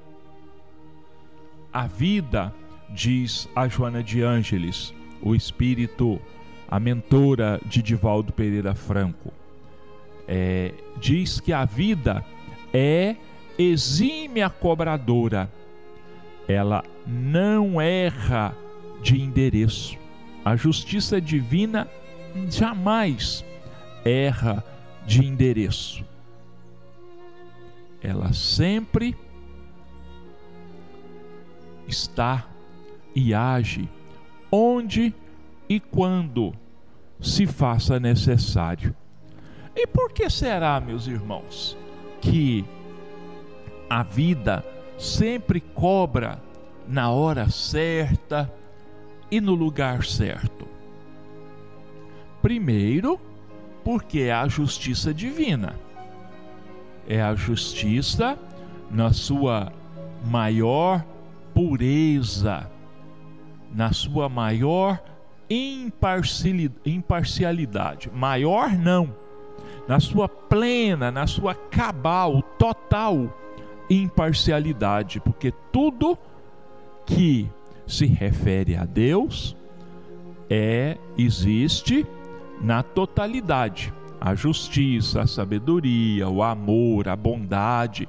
A 1.75 1.87
vida, 1.87 2.53
diz 2.89 3.49
a 3.53 3.67
Joana 3.67 4.01
de 4.01 4.21
Ângeles, 4.21 4.93
o 5.21 5.35
espírito, 5.35 6.21
a 6.69 6.79
mentora 6.79 7.59
de 7.65 7.81
Divaldo 7.81 8.31
Pereira 8.31 8.73
Franco, 8.73 9.33
é, 10.25 10.73
diz 11.01 11.41
que 11.41 11.51
a 11.51 11.65
vida 11.65 12.25
é 12.73 13.17
exímia 13.59 14.49
cobradora 14.49 15.51
ela 16.47 16.83
não 17.05 17.81
erra 17.81 18.55
de 19.01 19.19
endereço. 19.19 19.97
A 20.43 20.55
justiça 20.55 21.19
divina 21.19 21.87
jamais 22.49 23.43
erra 24.03 24.63
de 25.05 25.25
endereço. 25.25 26.05
Ela 28.01 28.31
sempre 28.33 29.15
está 31.87 32.47
e 33.15 33.33
age 33.33 33.89
onde 34.51 35.13
e 35.67 35.79
quando 35.79 36.53
se 37.19 37.45
faça 37.45 37.99
necessário. 37.99 38.95
E 39.75 39.85
por 39.85 40.11
que 40.11 40.29
será, 40.29 40.79
meus 40.79 41.07
irmãos, 41.07 41.77
que 42.21 42.63
a 43.89 44.03
vida 44.03 44.63
sempre 44.97 45.59
cobra 45.59 46.41
na 46.87 47.09
hora 47.09 47.49
certa 47.49 48.51
e 49.29 49.41
no 49.41 49.53
lugar 49.53 50.05
certo. 50.05 50.65
Primeiro, 52.41 53.19
porque 53.83 54.19
é 54.21 54.33
a 54.33 54.47
justiça 54.47 55.13
divina. 55.13 55.75
É 57.07 57.21
a 57.21 57.35
justiça 57.35 58.37
na 58.89 59.11
sua 59.11 59.71
maior 60.23 61.03
pureza, 61.55 62.69
na 63.73 63.93
sua 63.93 64.29
maior 64.29 65.01
imparcialidade. 66.85 68.11
Maior 68.13 68.73
não, 68.73 69.15
na 69.87 69.99
sua 69.99 70.27
plena, 70.27 71.09
na 71.11 71.25
sua 71.25 71.55
cabal, 71.55 72.41
total 72.59 73.33
imparcialidade, 73.89 75.19
porque 75.21 75.53
tudo 75.71 76.17
que 77.05 77.49
se 77.87 78.05
refere 78.05 78.75
a 78.75 78.83
Deus 78.83 79.55
é 80.49 80.97
existe 81.17 82.05
na 82.61 82.83
totalidade. 82.83 83.93
A 84.19 84.33
justiça, 84.33 85.21
a 85.21 85.27
sabedoria, 85.27 86.27
o 86.27 86.41
amor, 86.41 87.07
a 87.07 87.15
bondade 87.15 88.07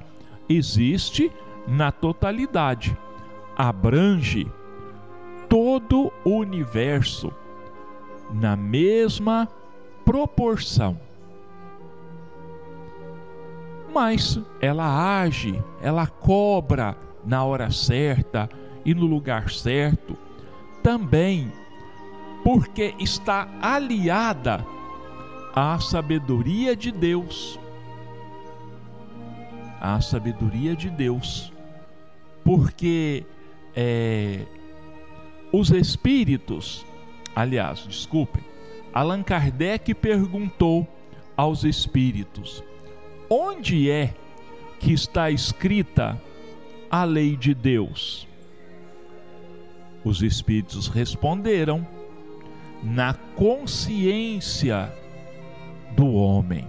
existe 0.49 1.31
na 1.67 1.91
totalidade. 1.91 2.97
Abrange 3.57 4.45
todo 5.49 6.13
o 6.23 6.37
universo 6.37 7.31
na 8.31 8.55
mesma 8.55 9.47
proporção 10.05 10.97
mas 13.97 14.39
ela 14.61 15.19
age, 15.21 15.59
ela 15.81 16.05
cobra 16.05 16.95
na 17.25 17.43
hora 17.43 17.71
certa 17.71 18.47
e 18.85 18.93
no 18.93 19.07
lugar 19.07 19.49
certo, 19.49 20.15
também 20.83 21.51
porque 22.43 22.93
está 22.99 23.49
aliada 23.59 24.63
à 25.55 25.79
sabedoria 25.79 26.75
de 26.75 26.91
Deus. 26.91 27.59
À 29.81 29.99
sabedoria 29.99 30.75
de 30.75 30.91
Deus, 30.91 31.51
porque 32.43 33.25
é, 33.79 34.39
os 35.51 35.69
espíritos, 35.69 36.83
aliás, 37.35 37.85
desculpem, 37.85 38.43
Allan 38.91 39.21
Kardec 39.21 39.93
perguntou 39.93 40.87
aos 41.37 41.63
espíritos: 41.63 42.63
onde 43.29 43.91
é 43.91 44.15
que 44.79 44.93
está 44.93 45.29
escrita 45.29 46.19
a 46.89 47.03
lei 47.03 47.37
de 47.37 47.53
Deus? 47.53 48.27
Os 50.03 50.23
espíritos 50.23 50.87
responderam: 50.87 51.85
na 52.83 53.13
consciência 53.13 54.91
do 55.95 56.13
homem. 56.13 56.67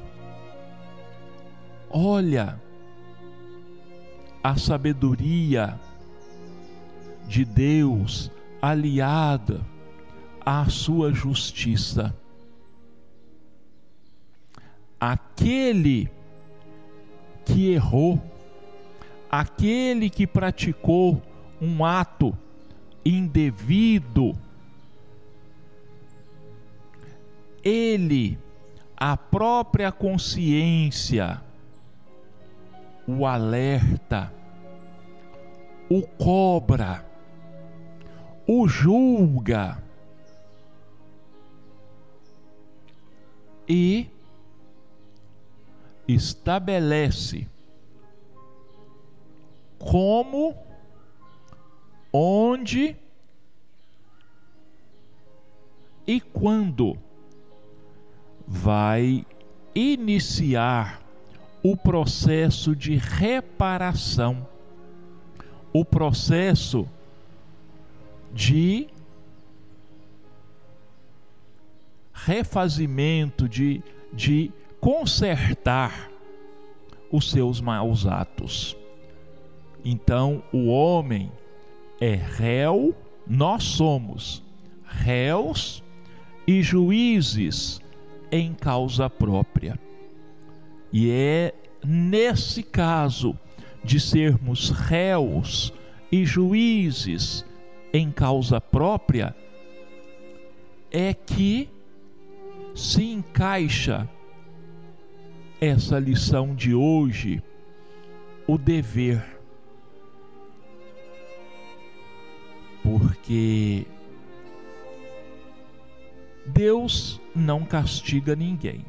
Olha 1.90 2.60
a 4.44 4.56
sabedoria 4.56 5.80
de 7.28 7.44
Deus 7.44 8.32
aliada 8.60 9.60
à 10.44 10.68
sua 10.68 11.12
justiça. 11.12 12.16
Aquele 14.98 16.10
que 17.44 17.70
errou, 17.70 18.20
aquele 19.30 20.10
que 20.10 20.26
praticou 20.26 21.22
um 21.60 21.84
ato 21.84 22.36
indevido, 23.04 24.36
ele, 27.62 28.38
a 28.96 29.16
própria 29.16 29.92
consciência, 29.92 31.40
o 33.06 33.26
alerta, 33.26 34.32
o 35.88 36.02
cobra, 36.02 37.07
o 38.48 38.66
julga. 38.66 39.76
E 43.68 44.08
estabelece 46.08 47.46
como, 49.78 50.56
onde 52.10 52.96
e 56.06 56.18
quando 56.18 56.98
vai 58.46 59.26
iniciar 59.74 61.02
o 61.62 61.76
processo 61.76 62.74
de 62.74 62.96
reparação, 62.96 64.48
o 65.70 65.84
processo 65.84 66.88
de 68.32 68.88
refazimento, 72.12 73.48
de, 73.48 73.82
de 74.12 74.50
consertar 74.80 76.10
os 77.10 77.30
seus 77.30 77.60
maus 77.60 78.06
atos. 78.06 78.76
Então, 79.84 80.42
o 80.52 80.66
homem 80.66 81.32
é 82.00 82.14
réu, 82.14 82.94
nós 83.26 83.64
somos 83.64 84.42
réus 84.84 85.82
e 86.46 86.62
juízes 86.62 87.80
em 88.30 88.52
causa 88.52 89.08
própria. 89.08 89.78
E 90.92 91.10
é 91.10 91.54
nesse 91.84 92.62
caso 92.62 93.38
de 93.84 94.00
sermos 94.00 94.70
réus 94.70 95.72
e 96.10 96.24
juízes 96.24 97.44
em 97.92 98.10
causa 98.10 98.60
própria 98.60 99.34
é 100.90 101.12
que 101.14 101.68
se 102.74 103.04
encaixa 103.04 104.08
essa 105.60 105.98
lição 105.98 106.54
de 106.54 106.74
hoje, 106.74 107.42
o 108.46 108.56
dever. 108.56 109.24
Porque 112.82 113.84
Deus 116.46 117.20
não 117.34 117.64
castiga 117.64 118.34
ninguém. 118.34 118.84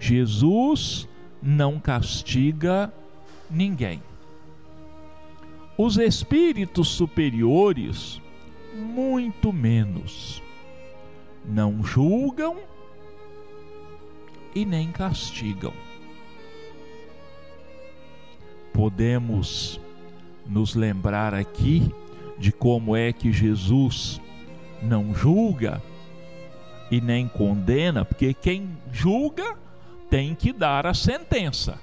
Jesus 0.00 1.08
não 1.42 1.78
castiga 1.78 2.92
ninguém. 3.50 4.02
Os 5.80 5.96
espíritos 5.96 6.88
superiores, 6.88 8.20
muito 8.74 9.52
menos. 9.52 10.42
Não 11.44 11.84
julgam 11.84 12.56
e 14.52 14.66
nem 14.66 14.90
castigam. 14.90 15.72
Podemos 18.72 19.80
nos 20.44 20.74
lembrar 20.74 21.32
aqui 21.32 21.94
de 22.36 22.50
como 22.50 22.96
é 22.96 23.12
que 23.12 23.32
Jesus 23.32 24.20
não 24.82 25.14
julga 25.14 25.80
e 26.90 27.00
nem 27.00 27.28
condena, 27.28 28.04
porque 28.04 28.34
quem 28.34 28.76
julga 28.90 29.56
tem 30.10 30.34
que 30.34 30.52
dar 30.52 30.86
a 30.86 30.94
sentença, 30.94 31.78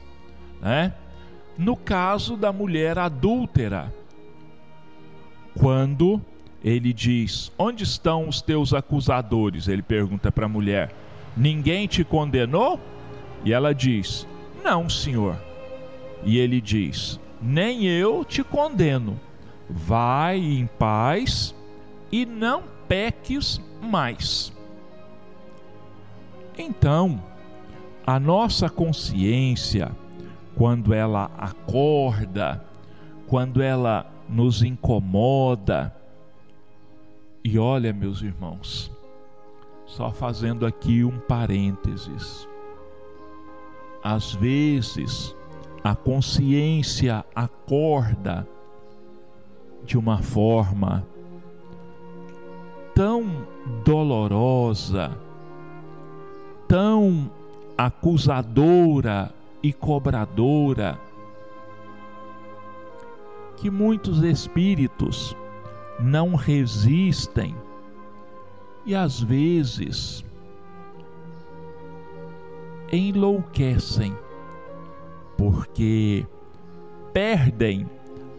né? 0.61 0.93
No 1.57 1.75
caso 1.77 2.35
da 2.35 2.51
mulher 2.51 2.97
adúltera, 2.97 3.93
quando 5.57 6.21
ele 6.63 6.91
diz: 6.91 7.51
Onde 7.57 7.83
estão 7.83 8.27
os 8.27 8.41
teus 8.41 8.73
acusadores? 8.73 9.67
Ele 9.67 9.81
pergunta 9.81 10.31
para 10.31 10.47
a 10.47 10.49
mulher: 10.49 10.93
Ninguém 11.35 11.87
te 11.87 12.03
condenou? 12.03 12.79
E 13.43 13.53
ela 13.53 13.73
diz: 13.73 14.27
Não, 14.63 14.89
senhor. 14.89 15.37
E 16.25 16.37
ele 16.37 16.59
diz: 16.59 17.19
Nem 17.41 17.85
eu 17.85 18.25
te 18.25 18.43
condeno. 18.43 19.19
Vai 19.69 20.37
em 20.37 20.67
paz 20.67 21.55
e 22.11 22.25
não 22.25 22.63
peques 22.87 23.61
mais. 23.81 24.51
Então, 26.57 27.21
a 28.05 28.19
nossa 28.19 28.69
consciência, 28.69 29.91
quando 30.55 30.93
ela 30.93 31.29
acorda, 31.37 32.63
quando 33.27 33.61
ela 33.61 34.05
nos 34.29 34.63
incomoda, 34.63 35.93
e 37.43 37.59
olha, 37.59 37.93
meus 37.93 38.21
irmãos, 38.21 38.91
só 39.85 40.11
fazendo 40.11 40.65
aqui 40.65 41.03
um 41.03 41.19
parênteses. 41.19 42.47
Às 44.03 44.33
vezes, 44.33 45.35
a 45.83 45.95
consciência 45.95 47.23
acorda 47.35 48.47
de 49.83 49.97
uma 49.97 50.17
forma 50.17 51.05
tão 52.95 53.45
dolorosa, 53.83 55.15
tão 56.67 57.29
acusadora 57.77 59.31
e 59.65 59.73
cobradora, 59.73 60.99
que 63.57 63.67
muitos 63.71 64.21
espíritos 64.21 65.35
não 65.99 66.35
resistem 66.35 67.55
e 68.85 68.93
às 68.93 69.19
vezes 69.19 70.23
enlouquecem, 72.91 74.15
porque 75.35 76.27
perdem 77.11 77.89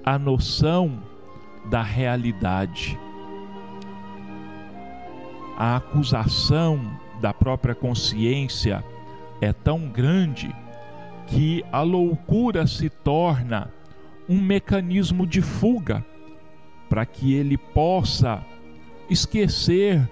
a 0.05 0.17
noção 0.17 0.97
da 1.65 1.83
realidade. 1.83 2.97
A 5.59 5.75
acusação 5.75 6.81
da 7.21 7.35
própria 7.35 7.75
consciência 7.75 8.85
é 9.41 9.53
tão 9.53 9.89
grande 9.89 10.55
que 11.27 11.65
a 11.73 11.83
loucura 11.83 12.67
se 12.67 12.89
torna 12.89 13.73
um 14.29 14.41
mecanismo 14.41 15.27
de 15.27 15.41
fuga 15.41 16.05
para 16.89 17.05
que 17.05 17.35
ele 17.35 17.57
possa 17.57 18.45
esquecer 19.11 20.09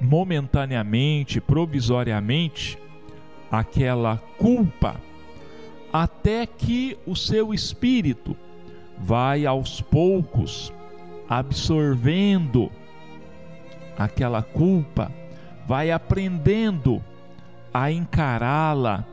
momentaneamente, 0.00 1.40
provisoriamente, 1.40 2.78
aquela 3.50 4.18
culpa, 4.38 5.00
até 5.92 6.46
que 6.46 6.98
o 7.06 7.16
seu 7.16 7.54
espírito 7.54 8.36
vai 8.98 9.46
aos 9.46 9.80
poucos 9.80 10.72
absorvendo 11.28 12.70
aquela 13.98 14.42
culpa, 14.42 15.10
vai 15.66 15.90
aprendendo 15.90 17.02
a 17.72 17.90
encará-la 17.90 19.04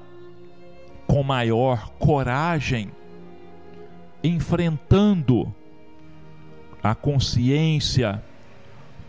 com 1.07 1.23
maior 1.23 1.89
coragem, 1.99 2.91
enfrentando 4.23 5.53
a 6.81 6.95
consciência 6.95 8.23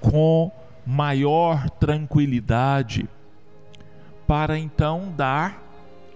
com 0.01 0.53
maior 0.87 1.69
tranquilidade, 1.71 3.09
para 4.27 4.59
então 4.59 5.13
dar 5.17 5.63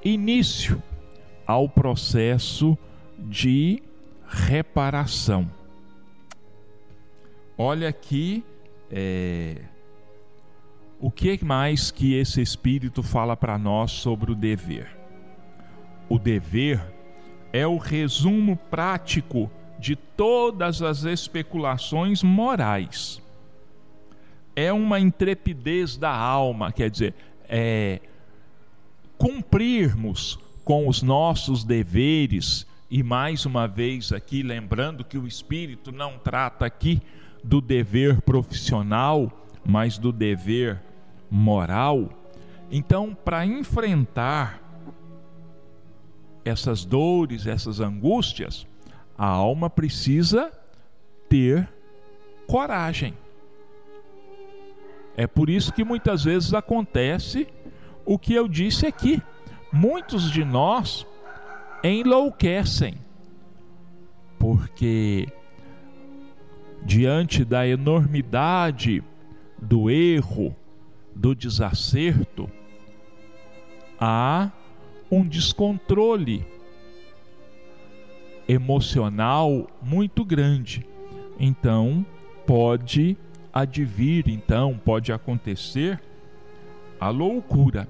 início 0.04 0.82
ao 1.46 1.68
processo 1.68 2.76
de 3.18 3.82
reparação. 4.28 5.50
Olha 7.56 7.88
aqui 7.88 8.44
é, 8.90 9.62
o 11.00 11.10
que 11.10 11.42
mais 11.44 11.90
que 11.90 12.14
esse 12.14 12.40
Espírito 12.40 13.02
fala 13.02 13.36
para 13.36 13.58
nós 13.58 13.90
sobre 13.90 14.30
o 14.30 14.34
dever. 14.34 14.97
O 16.08 16.18
dever 16.18 16.80
é 17.52 17.66
o 17.66 17.76
resumo 17.76 18.56
prático 18.70 19.50
de 19.78 19.94
todas 19.94 20.82
as 20.82 21.04
especulações 21.04 22.22
morais. 22.22 23.22
É 24.56 24.72
uma 24.72 24.98
intrepidez 24.98 25.96
da 25.96 26.10
alma, 26.10 26.72
quer 26.72 26.90
dizer, 26.90 27.14
é 27.48 28.00
cumprirmos 29.16 30.38
com 30.64 30.88
os 30.88 31.02
nossos 31.02 31.64
deveres, 31.64 32.66
e 32.90 33.02
mais 33.02 33.46
uma 33.46 33.66
vez 33.66 34.12
aqui, 34.12 34.42
lembrando 34.42 35.04
que 35.04 35.18
o 35.18 35.26
Espírito 35.26 35.92
não 35.92 36.18
trata 36.18 36.66
aqui 36.66 37.00
do 37.42 37.60
dever 37.60 38.20
profissional, 38.22 39.32
mas 39.64 39.98
do 39.98 40.12
dever 40.12 40.80
moral. 41.30 42.10
Então, 42.70 43.16
para 43.24 43.46
enfrentar 43.46 44.67
essas 46.48 46.84
dores, 46.84 47.46
essas 47.46 47.80
angústias, 47.80 48.66
a 49.16 49.26
alma 49.26 49.68
precisa 49.68 50.52
ter 51.28 51.68
coragem. 52.46 53.14
É 55.16 55.26
por 55.26 55.50
isso 55.50 55.72
que 55.72 55.84
muitas 55.84 56.24
vezes 56.24 56.54
acontece 56.54 57.48
o 58.04 58.18
que 58.18 58.32
eu 58.32 58.48
disse 58.48 58.86
aqui. 58.86 59.20
Muitos 59.72 60.30
de 60.30 60.44
nós 60.44 61.06
enlouquecem, 61.82 62.94
porque 64.38 65.28
diante 66.84 67.44
da 67.44 67.66
enormidade 67.66 69.02
do 69.60 69.90
erro, 69.90 70.54
do 71.14 71.34
desacerto, 71.34 72.48
há 74.00 74.50
um 75.10 75.26
descontrole 75.26 76.44
emocional 78.48 79.66
muito 79.82 80.24
grande. 80.24 80.86
Então, 81.38 82.04
pode 82.46 83.16
advir, 83.52 84.28
então, 84.28 84.80
pode 84.84 85.12
acontecer 85.12 86.00
a 87.00 87.10
loucura. 87.10 87.88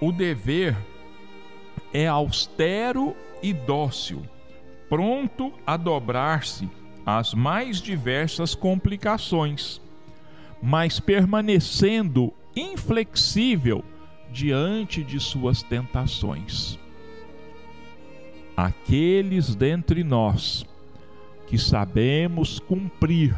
O 0.00 0.10
dever 0.10 0.76
é 1.92 2.08
austero 2.08 3.14
e 3.42 3.52
dócil, 3.52 4.22
pronto 4.88 5.52
a 5.66 5.76
dobrar-se 5.76 6.68
às 7.06 7.34
mais 7.34 7.80
diversas 7.80 8.54
complicações, 8.54 9.80
mas 10.60 10.98
permanecendo 10.98 12.32
inflexível 12.54 13.84
diante 14.32 15.04
de 15.04 15.20
suas 15.20 15.62
tentações. 15.62 16.78
Aqueles 18.56 19.54
dentre 19.54 20.02
nós 20.02 20.64
que 21.46 21.58
sabemos 21.58 22.58
cumprir 22.58 23.36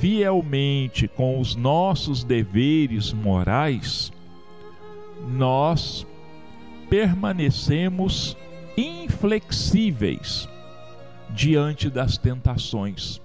fielmente 0.00 1.08
com 1.08 1.40
os 1.40 1.54
nossos 1.54 2.22
deveres 2.22 3.12
morais, 3.12 4.12
nós 5.28 6.06
permanecemos 6.88 8.36
inflexíveis 8.76 10.48
diante 11.30 11.90
das 11.90 12.18
tentações. 12.18 13.20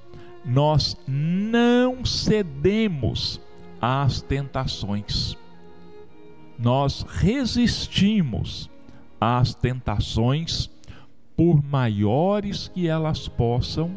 Nós 0.46 0.98
não 1.08 2.04
cedemos 2.06 3.40
às 3.82 4.22
tentações. 4.22 5.38
Nós 6.62 7.04
resistimos 7.08 8.70
às 9.20 9.56
tentações, 9.56 10.70
por 11.36 11.64
maiores 11.64 12.68
que 12.68 12.88
elas 12.88 13.28
possam 13.28 13.90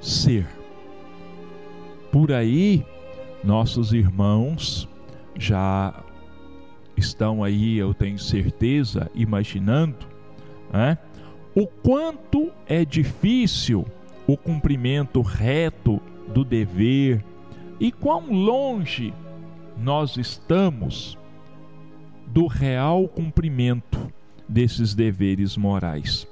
ser. 0.00 0.46
Por 2.12 2.30
aí, 2.30 2.86
nossos 3.42 3.92
irmãos 3.92 4.88
já 5.36 5.92
estão 6.96 7.42
aí, 7.42 7.76
eu 7.76 7.92
tenho 7.92 8.18
certeza, 8.20 9.10
imaginando, 9.14 10.06
né? 10.72 10.96
o 11.56 11.66
quanto 11.66 12.52
é 12.66 12.84
difícil 12.84 13.84
o 14.26 14.36
cumprimento 14.36 15.22
reto 15.22 16.00
do 16.28 16.44
dever 16.44 17.24
e 17.80 17.90
quão 17.90 18.32
longe 18.32 19.12
nós 19.76 20.16
estamos 20.16 21.18
do 22.36 22.46
real 22.46 23.08
cumprimento 23.08 24.12
desses 24.46 24.94
deveres 24.94 25.56
morais. 25.56 26.28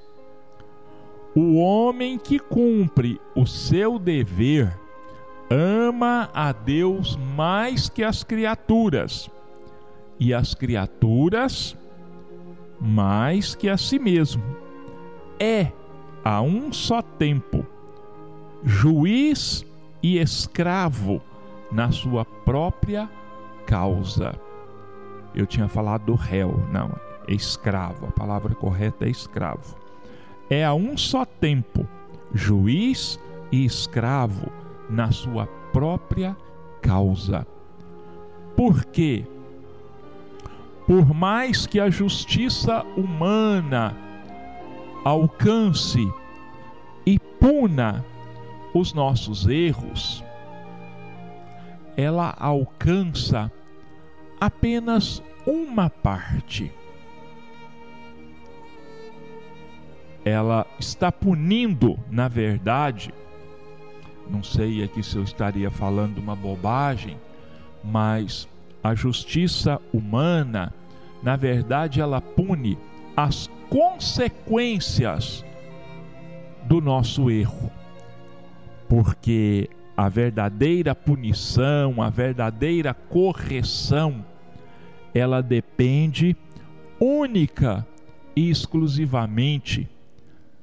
O 1.35 1.57
homem 1.57 2.19
que 2.19 2.38
cumpre 2.38 3.19
o 3.35 3.47
seu 3.47 3.99
dever 3.99 4.79
ama 5.49 6.29
a 6.35 6.53
Deus 6.53 7.17
mais 7.35 7.88
que 7.88 8.05
as 8.05 8.23
criaturas, 8.23 9.31
e 10.21 10.35
as 10.35 10.55
criaturas 10.55 11.75
mais 12.79 13.55
que 13.55 13.71
a 13.71 13.79
si 13.79 13.99
mesmo. 13.99 14.45
É 15.40 15.73
a 16.23 16.43
um 16.43 16.71
só 16.71 17.01
tempo 17.01 17.64
juiz 18.62 19.64
e 20.03 20.19
escravo 20.19 21.23
na 21.73 21.90
sua 21.93 22.27
própria 22.27 23.09
causa. 23.64 24.38
Eu 25.35 25.47
tinha 25.47 25.68
falado 25.68 26.05
do 26.05 26.14
réu, 26.14 26.64
não, 26.70 26.90
é 27.27 27.35
escravo, 27.35 28.07
a 28.07 28.11
palavra 28.11 28.55
correta 28.55 29.07
é 29.07 29.11
escravo. 29.11 29.77
É 30.49 30.64
a 30.64 30.75
um 30.75 30.97
só 30.97 31.25
tempo 31.25 31.87
juiz 32.33 33.18
e 33.51 33.64
escravo 33.64 34.51
na 34.88 35.11
sua 35.11 35.47
própria 35.73 36.37
causa. 36.81 37.47
Porque 38.57 39.25
por 40.87 41.14
mais 41.14 41.66
que 41.66 41.81
a 41.81 41.88
justiça 41.88 42.85
humana 42.97 43.97
alcance 45.03 46.07
e 47.07 47.18
puna 47.18 48.05
os 48.75 48.92
nossos 48.92 49.47
erros, 49.47 50.23
ela 51.97 52.35
alcança 52.38 53.51
apenas 54.44 55.22
uma 55.46 55.88
parte. 55.88 56.70
Ela 60.22 60.66
está 60.78 61.11
punindo, 61.11 61.98
na 62.11 62.28
verdade, 62.28 63.12
não 64.28 64.42
sei 64.42 64.83
aqui 64.83 65.02
se 65.02 65.16
eu 65.16 65.22
estaria 65.22 65.70
falando 65.70 66.18
uma 66.18 66.37
bobagem, 66.37 67.16
mas 67.83 68.46
a 68.83 68.94
justiça 68.94 69.80
humana, 69.94 70.74
na 71.22 71.37
verdade, 71.37 72.02
ela 72.02 72.20
pune 72.20 72.76
as 73.16 73.48
consequências 73.70 75.42
do 76.64 76.83
nosso 76.83 77.30
erro. 77.30 77.70
Porque 78.90 79.70
a 79.96 80.11
verdadeira 80.11 80.94
punição, 80.94 82.02
a 82.02 82.11
verdadeira 82.11 82.92
correção, 82.92 84.22
ela 85.14 85.40
depende 85.40 86.37
única 86.98 87.87
e 88.35 88.50
exclusivamente 88.50 89.88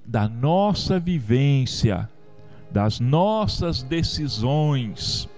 da 0.05 0.27
nossa 0.27 0.99
vivência, 0.99 2.09
das 2.69 2.99
nossas 2.99 3.81
decisões, 3.81 5.29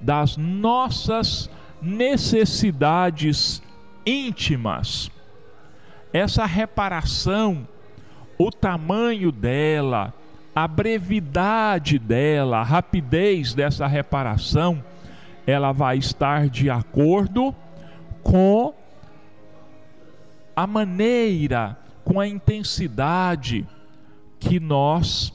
das 0.00 0.36
nossas 0.36 1.50
necessidades 1.80 3.62
íntimas. 4.04 5.10
Essa 6.12 6.44
reparação, 6.44 7.66
o 8.38 8.50
tamanho 8.50 9.32
dela, 9.32 10.12
a 10.54 10.68
brevidade 10.68 11.98
dela, 11.98 12.58
a 12.58 12.62
rapidez 12.62 13.54
dessa 13.54 13.86
reparação, 13.86 14.82
ela 15.46 15.72
vai 15.72 15.98
estar 15.98 16.48
de 16.48 16.68
acordo 16.68 17.54
com 18.26 18.74
a 20.56 20.66
maneira, 20.66 21.78
com 22.04 22.18
a 22.18 22.26
intensidade 22.26 23.64
que 24.40 24.58
nós 24.58 25.32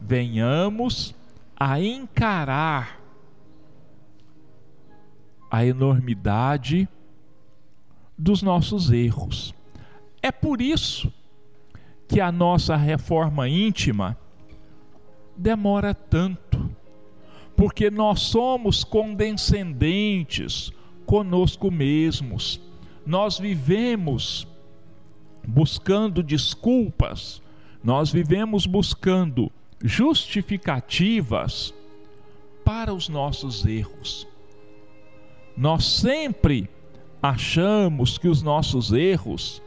venhamos 0.00 1.14
a 1.56 1.80
encarar 1.80 3.00
a 5.48 5.64
enormidade 5.64 6.88
dos 8.18 8.42
nossos 8.42 8.90
erros. 8.90 9.54
É 10.20 10.32
por 10.32 10.60
isso 10.60 11.12
que 12.08 12.20
a 12.20 12.32
nossa 12.32 12.74
reforma 12.74 13.48
íntima 13.48 14.18
demora 15.36 15.94
tanto, 15.94 16.74
porque 17.54 17.88
nós 17.88 18.20
somos 18.22 18.82
condescendentes 18.82 20.72
conosco 21.06 21.70
mesmos, 21.70 22.60
nós 23.06 23.38
vivemos 23.38 24.46
buscando 25.46 26.22
desculpas, 26.22 27.40
nós 27.82 28.10
vivemos 28.10 28.66
buscando 28.66 29.50
justificativas 29.80 31.72
para 32.64 32.92
os 32.92 33.08
nossos 33.08 33.64
erros. 33.64 34.26
Nós 35.56 35.84
sempre 35.84 36.68
achamos 37.22 38.18
que 38.18 38.28
os 38.28 38.42
nossos 38.42 38.92
erros, 38.92 39.62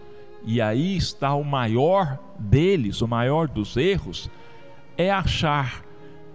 e 0.45 0.61
aí 0.61 0.97
está 0.97 1.33
o 1.33 1.43
maior 1.43 2.19
deles, 2.37 3.01
o 3.01 3.07
maior 3.07 3.47
dos 3.47 3.77
erros, 3.77 4.29
é 4.97 5.09
achar 5.09 5.83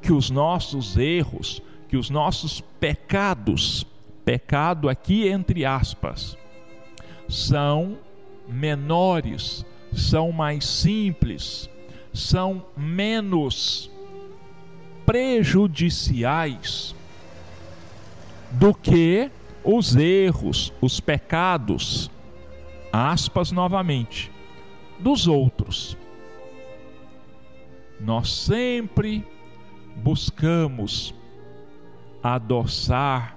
que 0.00 0.12
os 0.12 0.30
nossos 0.30 0.96
erros, 0.96 1.62
que 1.88 1.96
os 1.96 2.10
nossos 2.10 2.60
pecados, 2.80 3.86
pecado 4.24 4.88
aqui 4.88 5.28
entre 5.28 5.64
aspas, 5.64 6.36
são 7.28 7.98
menores, 8.48 9.64
são 9.92 10.32
mais 10.32 10.64
simples, 10.64 11.68
são 12.12 12.64
menos 12.76 13.90
prejudiciais 15.04 16.94
do 18.52 18.72
que 18.72 19.30
os 19.62 19.96
erros, 19.96 20.72
os 20.80 21.00
pecados, 21.00 22.10
aspas 22.92 23.50
novamente, 23.50 24.30
dos 24.98 25.26
outros. 25.26 25.96
Nós 28.00 28.32
sempre 28.32 29.26
buscamos 29.96 31.14
adoçar 32.22 33.33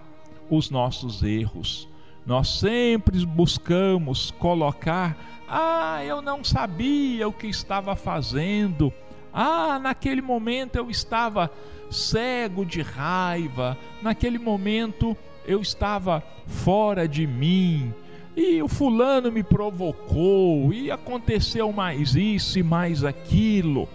os 0.49 0.69
nossos 0.69 1.23
erros. 1.23 1.87
Nós 2.25 2.59
sempre 2.59 3.25
buscamos 3.25 4.31
colocar: 4.31 5.17
ah, 5.47 6.03
eu 6.03 6.21
não 6.21 6.43
sabia 6.43 7.27
o 7.27 7.33
que 7.33 7.47
estava 7.47 7.95
fazendo. 7.95 8.91
Ah, 9.33 9.79
naquele 9.79 10.21
momento 10.21 10.75
eu 10.75 10.89
estava 10.89 11.51
cego 11.89 12.65
de 12.65 12.81
raiva, 12.81 13.77
naquele 14.01 14.37
momento 14.37 15.15
eu 15.45 15.61
estava 15.61 16.21
fora 16.45 17.07
de 17.07 17.25
mim, 17.25 17.93
e 18.35 18.61
o 18.61 18.67
fulano 18.67 19.31
me 19.31 19.43
provocou, 19.43 20.73
e 20.73 20.91
aconteceu 20.91 21.71
mais 21.71 22.15
isso 22.15 22.59
e 22.59 22.63
mais 22.63 23.03
aquilo. 23.03 23.87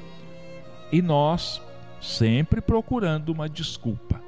E 0.90 1.02
nós 1.02 1.60
sempre 2.00 2.60
procurando 2.60 3.30
uma 3.30 3.48
desculpa. 3.48 4.20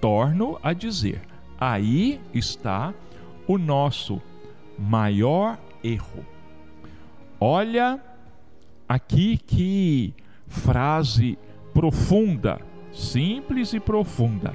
Torno 0.00 0.58
a 0.62 0.72
dizer, 0.72 1.20
aí 1.58 2.20
está 2.34 2.92
o 3.46 3.58
nosso 3.58 4.20
maior 4.78 5.58
erro. 5.82 6.24
Olha 7.40 8.00
aqui 8.88 9.36
que 9.36 10.14
frase 10.48 11.38
profunda, 11.72 12.60
simples 12.92 13.72
e 13.72 13.80
profunda. 13.80 14.54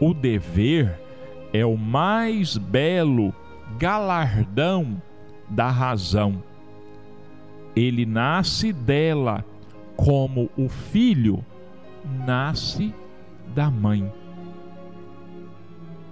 O 0.00 0.12
dever 0.12 1.00
é 1.52 1.64
o 1.64 1.76
mais 1.76 2.56
belo 2.56 3.34
galardão 3.78 5.00
da 5.48 5.70
razão. 5.70 6.42
Ele 7.74 8.06
nasce 8.06 8.72
dela 8.72 9.44
como 9.96 10.50
o 10.56 10.68
filho 10.68 11.44
nasce 12.26 12.94
da 13.54 13.70
mãe. 13.70 14.12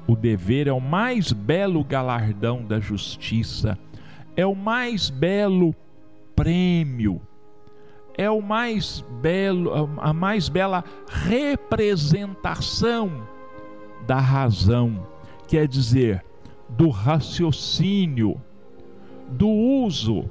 O 0.06 0.14
dever 0.14 0.68
é 0.68 0.72
o 0.72 0.80
mais 0.80 1.32
belo 1.32 1.82
galardão 1.84 2.64
da 2.64 2.80
justiça, 2.80 3.78
é 4.36 4.46
o 4.46 4.54
mais 4.54 5.10
belo 5.10 5.74
prêmio, 6.34 7.20
é 8.16 8.30
o 8.30 8.40
mais 8.40 9.04
belo, 9.20 9.72
a 9.98 10.12
mais 10.12 10.48
bela 10.48 10.84
representação 11.08 13.26
da 14.06 14.18
razão, 14.18 15.06
quer 15.46 15.68
dizer, 15.68 16.24
do 16.68 16.88
raciocínio, 16.88 18.40
do 19.28 19.48
uso 19.48 20.28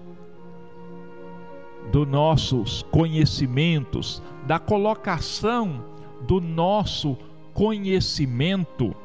dos 1.92 2.08
nossos 2.08 2.84
conhecimentos, 2.84 4.22
da 4.46 4.60
colocação 4.60 5.91
do 6.22 6.40
nosso 6.40 7.18
conhecimento 7.54 8.96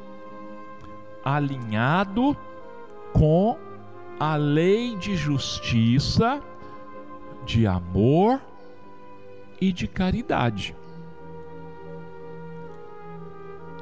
alinhado 1.23 2.35
com 3.13 3.57
a 4.19 4.35
lei 4.35 4.95
de 4.95 5.15
justiça, 5.15 6.41
de 7.45 7.67
amor 7.67 8.41
e 9.59 9.71
de 9.71 9.87
caridade. 9.87 10.75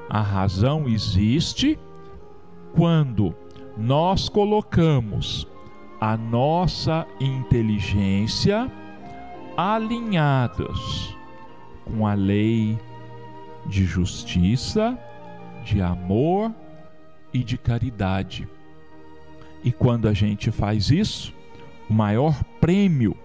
A 0.10 0.22
razão 0.22 0.88
existe 0.88 1.80
quando 2.76 3.36
nós 3.78 4.30
colocamos 4.30 5.48
a 6.00 6.16
nossa 6.16 7.08
inteligência 7.20 8.72
alinhadas 9.58 11.16
com 11.86 12.06
a 12.06 12.14
lei 12.14 12.78
de 13.68 13.86
justiça, 13.86 14.98
de 15.64 15.82
amor 15.82 16.54
e 17.34 17.44
de 17.44 17.58
caridade. 17.58 18.48
E 19.64 19.72
quando 19.72 20.08
a 20.08 20.14
gente 20.14 20.52
faz 20.52 20.92
isso, 20.92 21.34
o 21.90 21.94
maior 21.94 22.44
prêmio 22.60 23.18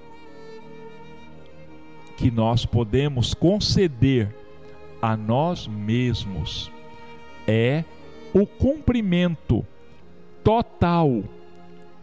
que 2.16 2.30
nós 2.30 2.66
podemos 2.66 3.32
conceder 3.32 4.34
a 5.00 5.16
nós 5.16 5.66
mesmos 5.66 6.70
é 7.46 7.84
o 8.34 8.46
cumprimento 8.46 9.66
total 10.44 11.22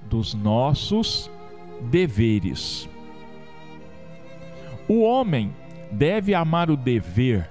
dos 0.10 0.34
nossos 0.34 1.30
deveres. 1.90 2.90
O 4.88 5.02
homem 5.02 5.54
deve 5.92 6.34
amar 6.34 6.70
o 6.72 6.78
dever, 6.78 7.50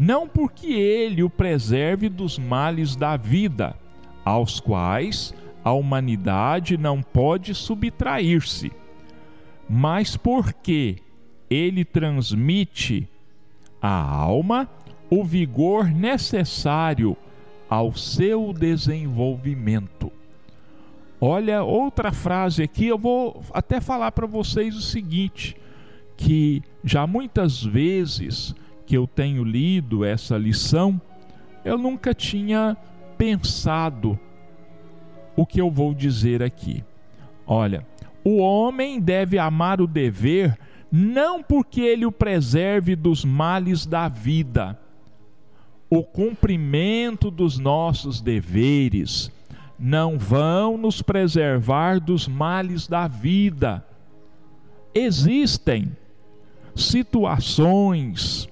não 0.00 0.26
porque 0.26 0.72
ele 0.72 1.22
o 1.22 1.28
preserve 1.28 2.08
dos 2.08 2.38
males 2.38 2.96
da 2.96 3.18
vida, 3.18 3.76
aos 4.24 4.58
quais 4.58 5.34
a 5.62 5.72
humanidade 5.72 6.78
não 6.78 7.02
pode 7.02 7.54
subtrair-se, 7.54 8.72
mas 9.68 10.16
porque 10.16 10.96
ele 11.50 11.84
transmite 11.84 13.06
à 13.80 13.90
alma 13.90 14.66
o 15.10 15.22
vigor 15.22 15.90
necessário 15.90 17.14
ao 17.68 17.94
seu 17.94 18.54
desenvolvimento. 18.54 20.10
Olha, 21.20 21.62
outra 21.62 22.10
frase 22.10 22.62
aqui, 22.62 22.86
eu 22.86 22.96
vou 22.96 23.42
até 23.52 23.82
falar 23.82 24.12
para 24.12 24.26
vocês 24.26 24.74
o 24.74 24.80
seguinte: 24.80 25.54
que 26.16 26.62
já 26.82 27.06
muitas 27.06 27.62
vezes 27.62 28.54
que 28.90 28.96
eu 28.96 29.06
tenho 29.06 29.44
lido 29.44 30.04
essa 30.04 30.36
lição, 30.36 31.00
eu 31.64 31.78
nunca 31.78 32.12
tinha 32.12 32.76
pensado 33.16 34.18
o 35.36 35.46
que 35.46 35.60
eu 35.60 35.70
vou 35.70 35.94
dizer 35.94 36.42
aqui. 36.42 36.82
Olha, 37.46 37.86
o 38.24 38.38
homem 38.38 38.98
deve 38.98 39.38
amar 39.38 39.80
o 39.80 39.86
dever 39.86 40.58
não 40.90 41.40
porque 41.40 41.82
ele 41.82 42.04
o 42.04 42.10
preserve 42.10 42.96
dos 42.96 43.24
males 43.24 43.86
da 43.86 44.08
vida, 44.08 44.76
o 45.88 46.02
cumprimento 46.02 47.30
dos 47.30 47.60
nossos 47.60 48.20
deveres 48.20 49.30
não 49.78 50.18
vão 50.18 50.76
nos 50.76 51.00
preservar 51.00 52.00
dos 52.00 52.26
males 52.26 52.88
da 52.88 53.06
vida. 53.06 53.86
Existem 54.92 55.96
situações 56.74 58.49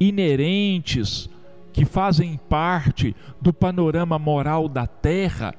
inerentes 0.00 1.28
que 1.72 1.84
fazem 1.84 2.38
parte 2.48 3.14
do 3.40 3.52
panorama 3.52 4.18
moral 4.18 4.68
da 4.68 4.86
terra 4.86 5.54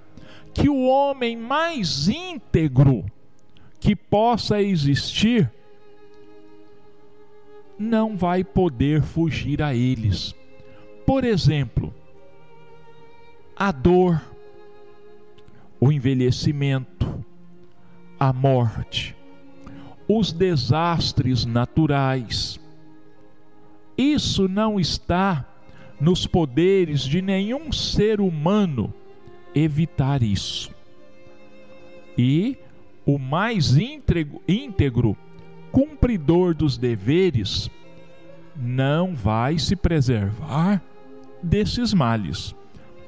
que 0.53 0.69
o 0.69 0.85
homem 0.87 1.37
mais 1.37 2.09
íntegro 2.09 3.05
que 3.79 3.95
possa 3.95 4.61
existir 4.61 5.49
não 7.77 8.17
vai 8.17 8.43
poder 8.43 9.01
fugir 9.01 9.61
a 9.63 9.73
eles. 9.73 10.35
Por 11.05 11.23
exemplo, 11.23 11.93
a 13.55 13.71
dor, 13.71 14.21
o 15.79 15.91
envelhecimento, 15.91 17.25
a 18.19 18.33
morte, 18.33 19.15
os 20.07 20.33
desastres 20.33 21.45
naturais. 21.45 22.58
Isso 23.99 24.47
não 24.47 24.79
está 24.79 25.45
nos 25.99 26.25
poderes 26.25 27.01
de 27.01 27.21
nenhum 27.21 27.69
ser 27.69 28.21
humano 28.21 28.93
evitar 29.53 30.23
isso. 30.23 30.71
E 32.17 32.57
o 33.05 33.19
mais 33.19 33.75
íntegro, 33.75 34.41
íntegro 34.47 35.17
cumpridor 35.69 36.55
dos 36.55 36.77
deveres 36.77 37.69
não 38.55 39.13
vai 39.13 39.59
se 39.59 39.75
preservar 39.75 40.81
desses 41.43 41.93
males. 41.93 42.55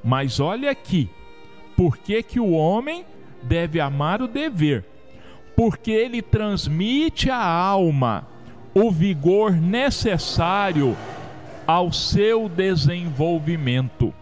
Mas 0.04 0.42
olha 0.42 0.70
aqui, 0.70 1.10
por 1.78 1.96
que, 1.96 2.22
que 2.22 2.38
o 2.38 2.52
homem 2.52 3.06
deve 3.44 3.80
amar 3.80 4.22
o 4.22 4.28
dever? 4.28 4.84
Porque 5.56 5.92
ele 5.92 6.22
transmite 6.22 7.30
à 7.30 7.42
alma 7.42 8.28
o 8.74 8.90
vigor 8.90 9.52
necessário 9.52 10.96
ao 11.68 11.92
seu 11.92 12.48
desenvolvimento. 12.48 14.14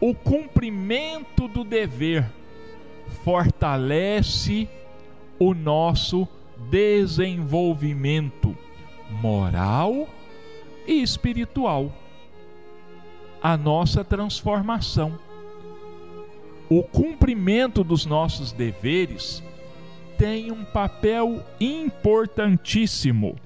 O 0.00 0.14
cumprimento 0.14 1.48
do 1.48 1.64
dever 1.64 2.30
fortalece 3.24 4.68
o 5.38 5.54
nosso 5.54 6.28
desenvolvimento 6.70 8.56
moral 9.10 10.08
e 10.86 11.02
espiritual 11.02 11.90
a 13.42 13.56
nossa 13.56 14.04
transformação. 14.04 15.18
O 16.68 16.82
cumprimento 16.82 17.84
dos 17.84 18.06
nossos 18.06 18.52
deveres 18.52 19.42
tem 20.16 20.50
um 20.50 20.64
papel 20.64 21.42
importantíssimo 21.60 23.36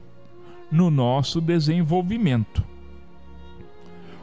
no 0.71 0.91
nosso 0.91 1.41
desenvolvimento. 1.41 2.65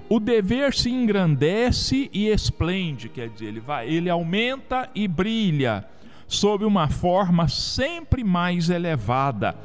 o 0.07 0.19
dever 0.19 0.73
se 0.73 0.89
engrandece 0.89 2.09
e 2.13 2.27
esplende, 2.27 3.09
quer 3.09 3.29
dizer, 3.29 3.45
ele 3.47 3.59
vai, 3.59 3.89
ele 3.89 4.09
aumenta 4.09 4.89
e 4.93 5.07
brilha 5.07 5.85
sob 6.27 6.63
uma 6.63 6.87
forma 6.87 7.47
sempre 7.47 8.23
mais 8.23 8.69
elevada 8.69 9.55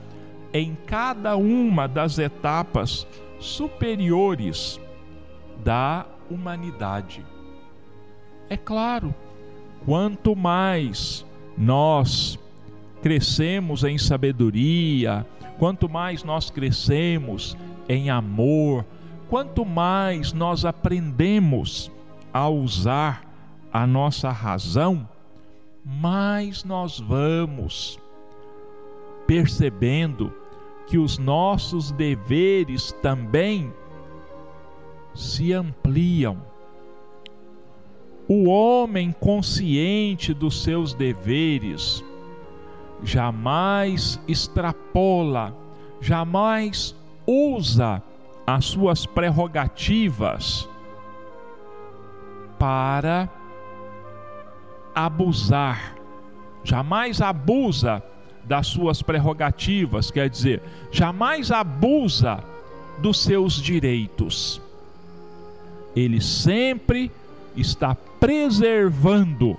em 0.53 0.77
cada 0.87 1.37
uma 1.37 1.87
das 1.87 2.19
etapas 2.19 3.07
superiores 3.39 4.81
da 5.65 6.07
humanidade. 6.31 7.25
É 8.49 8.57
claro, 8.57 9.15
quanto 9.85 10.35
mais 10.35 11.25
nós 11.57 12.39
crescemos 13.03 13.85
em 13.85 13.97
sabedoria, 13.97 15.27
quanto 15.61 15.91
mais 15.91 16.25
nós 16.25 16.51
crescemos 16.51 17.55
em 17.87 18.09
amor, 18.09 18.83
quanto 19.29 19.63
mais 19.63 20.33
nós 20.33 20.65
aprendemos 20.65 21.93
a 22.33 22.49
usar 22.49 23.31
a 23.71 23.87
nossa 23.87 24.31
razão, 24.31 25.07
mais 25.85 26.65
nós 26.65 26.99
vamos 26.99 27.99
percebendo 29.27 30.33
que 30.87 30.97
os 30.97 31.19
nossos 31.19 31.91
deveres 31.91 32.91
também 33.03 33.71
se 35.15 35.53
ampliam. 35.53 36.43
O 38.27 38.49
homem 38.49 39.13
consciente 39.13 40.33
dos 40.33 40.63
seus 40.63 40.95
deveres 40.95 42.03
jamais 43.03 44.21
extrapola, 44.29 45.55
jamais 46.01 46.95
usa 47.27 48.03
as 48.47 48.65
suas 48.65 49.07
prerrogativas 49.07 50.69
para 52.59 53.29
abusar, 54.95 55.95
jamais 56.65 57.21
abusa 57.23 58.03
das 58.45 58.67
suas 58.67 59.01
prerrogativas, 59.03 60.11
quer 60.11 60.29
dizer, 60.29 60.63
jamais 60.91 61.51
abusa 61.51 62.43
dos 62.99 63.23
seus 63.23 63.55
direitos. 63.55 64.61
Ele 65.95 66.21
sempre 66.21 67.11
está 67.57 67.95
preservando 67.95 69.57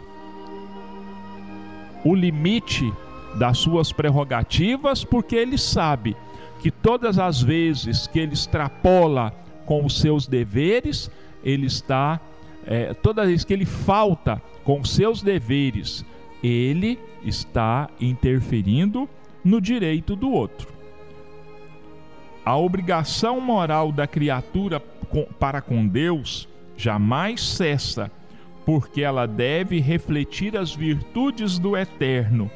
o 2.04 2.16
limite 2.16 2.92
das 3.36 3.58
suas 3.58 3.92
prerrogativas, 3.92 5.04
porque 5.04 5.36
ele 5.36 5.58
sabe 5.58 6.16
que 6.62 6.70
todas 6.70 7.18
as 7.18 7.42
vezes 7.42 8.08
que 8.08 8.20
ele 8.20 8.34
extrapola 8.34 9.34
com 9.66 9.86
os 9.86 10.00
seus 10.00 10.28
deveres, 10.28 11.10
ele 11.44 11.66
está, 11.66 12.20
é, 12.66 12.94
toda 12.94 13.26
vez 13.26 13.44
que 13.44 13.54
ele 13.54 13.66
falta 13.66 14.42
com 14.64 14.80
os 14.80 14.92
seus 14.92 15.22
deveres, 15.22 16.06
ele 16.44 17.00
está 17.24 17.90
interferindo 18.00 19.10
no 19.44 19.60
direito 19.60 20.16
do 20.16 20.32
outro. 20.32 20.68
A 22.46 22.58
obrigação 22.58 23.40
moral 23.40 23.92
da 23.92 24.08
criatura 24.08 24.80
para 25.40 25.62
com 25.62 25.88
Deus 25.88 26.48
jamais 26.76 27.42
cessa, 27.42 28.12
porque 28.66 29.02
ela 29.02 29.28
deve 29.28 29.80
refletir 29.80 30.58
as 30.58 30.74
virtudes 30.74 31.60
do 31.60 31.78
Eterno, 31.78 32.50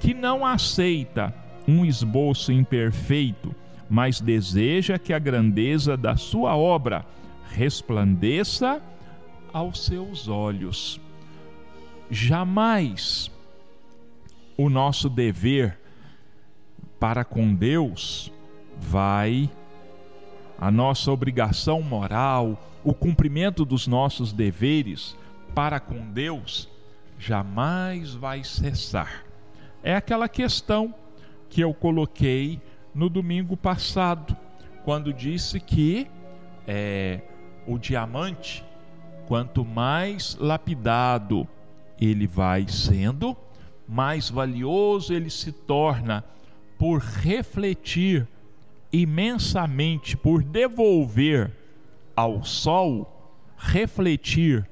que 0.00 0.14
não 0.14 0.44
aceita 0.44 1.34
um 1.66 1.84
esboço 1.84 2.52
imperfeito, 2.52 3.54
mas 3.88 4.20
deseja 4.20 4.98
que 4.98 5.12
a 5.12 5.18
grandeza 5.18 5.96
da 5.96 6.16
sua 6.16 6.56
obra 6.56 7.04
resplandeça 7.50 8.82
aos 9.52 9.84
seus 9.84 10.28
olhos. 10.28 11.00
Jamais 12.10 13.30
o 14.56 14.68
nosso 14.68 15.08
dever 15.08 15.78
para 17.00 17.24
com 17.24 17.54
Deus 17.54 18.32
vai, 18.78 19.50
a 20.58 20.70
nossa 20.70 21.10
obrigação 21.10 21.82
moral, 21.82 22.58
o 22.84 22.94
cumprimento 22.94 23.64
dos 23.64 23.86
nossos 23.86 24.32
deveres 24.32 25.16
para 25.54 25.80
com 25.80 26.10
Deus 26.12 26.68
jamais 27.18 28.14
vai 28.14 28.44
cessar. 28.44 29.25
É 29.86 29.94
aquela 29.94 30.28
questão 30.28 30.92
que 31.48 31.60
eu 31.60 31.72
coloquei 31.72 32.60
no 32.92 33.08
domingo 33.08 33.56
passado, 33.56 34.36
quando 34.84 35.12
disse 35.12 35.60
que 35.60 36.08
é, 36.66 37.20
o 37.68 37.78
diamante, 37.78 38.64
quanto 39.28 39.64
mais 39.64 40.34
lapidado 40.40 41.46
ele 42.00 42.26
vai 42.26 42.66
sendo, 42.66 43.36
mais 43.86 44.28
valioso 44.28 45.14
ele 45.14 45.30
se 45.30 45.52
torna 45.52 46.24
por 46.76 46.98
refletir 46.98 48.26
imensamente, 48.92 50.16
por 50.16 50.42
devolver 50.42 51.52
ao 52.16 52.42
sol, 52.42 53.30
refletir 53.56 54.68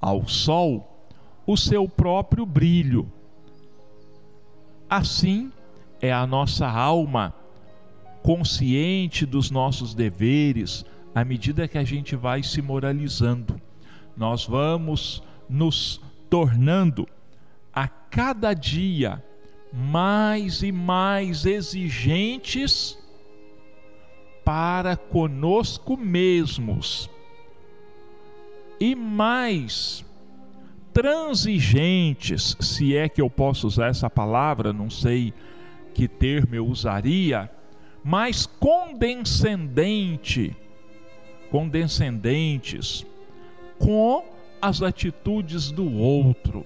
ao 0.00 0.28
sol 0.28 1.08
o 1.44 1.56
seu 1.56 1.88
próprio 1.88 2.46
brilho. 2.46 3.10
Assim 4.94 5.50
é 6.00 6.12
a 6.12 6.24
nossa 6.24 6.68
alma 6.68 7.34
consciente 8.22 9.26
dos 9.26 9.50
nossos 9.50 9.92
deveres 9.92 10.86
à 11.12 11.24
medida 11.24 11.66
que 11.66 11.76
a 11.76 11.82
gente 11.82 12.14
vai 12.14 12.44
se 12.44 12.62
moralizando. 12.62 13.60
Nós 14.16 14.46
vamos 14.46 15.20
nos 15.50 16.00
tornando 16.30 17.08
a 17.72 17.88
cada 17.88 18.54
dia 18.54 19.20
mais 19.72 20.62
e 20.62 20.70
mais 20.70 21.44
exigentes 21.44 22.96
para 24.44 24.96
conosco 24.96 25.96
mesmos 25.96 27.10
e 28.78 28.94
mais 28.94 30.03
transigentes, 30.94 32.56
se 32.60 32.96
é 32.96 33.08
que 33.08 33.20
eu 33.20 33.28
posso 33.28 33.66
usar 33.66 33.88
essa 33.88 34.08
palavra, 34.08 34.72
não 34.72 34.88
sei 34.88 35.34
que 35.92 36.06
termo 36.06 36.54
eu 36.54 36.64
usaria, 36.64 37.50
mais 38.04 38.46
condescendente, 38.46 40.56
condescendentes 41.50 43.04
com 43.76 44.24
as 44.62 44.82
atitudes 44.82 45.72
do 45.72 45.92
outro. 45.92 46.64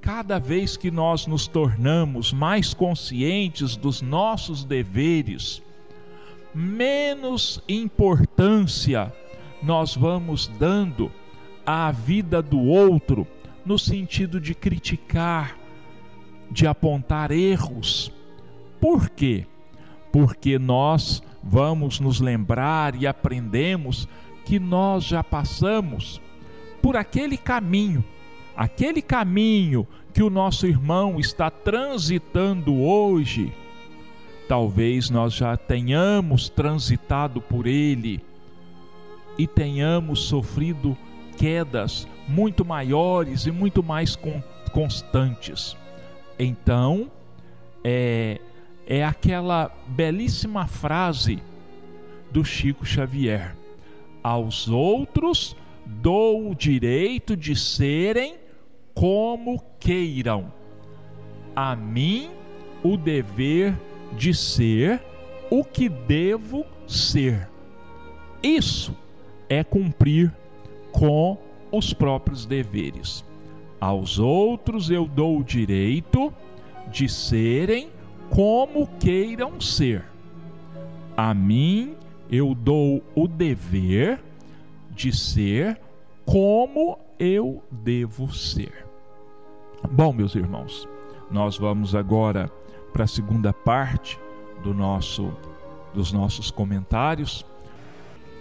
Cada 0.00 0.40
vez 0.40 0.76
que 0.76 0.90
nós 0.90 1.28
nos 1.28 1.46
tornamos 1.46 2.32
mais 2.32 2.74
conscientes 2.74 3.76
dos 3.76 4.02
nossos 4.02 4.64
deveres, 4.64 5.62
menos 6.52 7.62
importância 7.68 9.12
nós 9.62 9.94
vamos 9.94 10.48
dando 10.58 11.12
à 11.66 11.90
vida 11.90 12.40
do 12.40 12.60
outro, 12.60 13.26
no 13.64 13.78
sentido 13.78 14.40
de 14.40 14.54
criticar, 14.54 15.58
de 16.50 16.66
apontar 16.66 17.32
erros. 17.32 18.12
Por 18.80 19.10
quê? 19.10 19.44
Porque 20.12 20.58
nós 20.58 21.22
vamos 21.42 21.98
nos 21.98 22.20
lembrar 22.20 22.94
e 22.94 23.06
aprendemos 23.06 24.08
que 24.44 24.60
nós 24.60 25.04
já 25.04 25.24
passamos 25.24 26.20
por 26.80 26.96
aquele 26.96 27.36
caminho 27.36 28.04
aquele 28.56 29.02
caminho 29.02 29.86
que 30.14 30.22
o 30.22 30.30
nosso 30.30 30.66
irmão 30.66 31.20
está 31.20 31.50
transitando 31.50 32.74
hoje, 32.74 33.52
talvez 34.48 35.10
nós 35.10 35.34
já 35.34 35.56
tenhamos 35.56 36.48
transitado 36.48 37.40
por 37.40 37.66
ele 37.66 38.24
e 39.36 39.46
tenhamos 39.46 40.20
sofrido 40.20 40.96
quedas 41.36 42.06
muito 42.26 42.64
maiores 42.64 43.46
e 43.46 43.50
muito 43.50 43.82
mais 43.82 44.18
constantes. 44.72 45.76
Então, 46.38 47.10
é, 47.84 48.40
é 48.86 49.04
aquela 49.04 49.70
belíssima 49.86 50.66
frase 50.66 51.42
do 52.30 52.44
Chico 52.44 52.84
Xavier: 52.84 53.56
aos 54.22 54.68
outros 54.68 55.56
dou 55.84 56.50
o 56.50 56.54
direito 56.54 57.36
de 57.36 57.54
serem 57.54 58.36
como 58.94 59.62
queiram. 59.78 60.52
A 61.54 61.76
mim 61.76 62.30
o 62.82 62.96
dever 62.96 63.74
de 64.16 64.34
ser 64.34 65.00
o 65.50 65.64
que 65.64 65.88
devo 65.88 66.66
ser. 66.86 67.48
Isso 68.42 68.94
é 69.48 69.62
cumprir 69.62 70.32
com 70.98 71.36
os 71.70 71.92
próprios 71.92 72.46
deveres. 72.46 73.24
Aos 73.78 74.18
outros 74.18 74.90
eu 74.90 75.06
dou 75.06 75.38
o 75.38 75.44
direito 75.44 76.32
de 76.90 77.08
serem 77.08 77.90
como 78.30 78.86
queiram 78.98 79.60
ser. 79.60 80.04
A 81.14 81.34
mim 81.34 81.94
eu 82.30 82.54
dou 82.54 83.02
o 83.14 83.28
dever 83.28 84.22
de 84.90 85.14
ser 85.14 85.78
como 86.24 86.98
eu 87.18 87.62
devo 87.70 88.32
ser. 88.32 88.86
Bom, 89.90 90.12
meus 90.12 90.34
irmãos, 90.34 90.88
nós 91.30 91.58
vamos 91.58 91.94
agora 91.94 92.50
para 92.92 93.04
a 93.04 93.08
segunda 93.08 93.52
parte 93.52 94.18
do 94.62 94.72
nosso 94.72 95.32
dos 95.92 96.12
nossos 96.12 96.50
comentários 96.50 97.44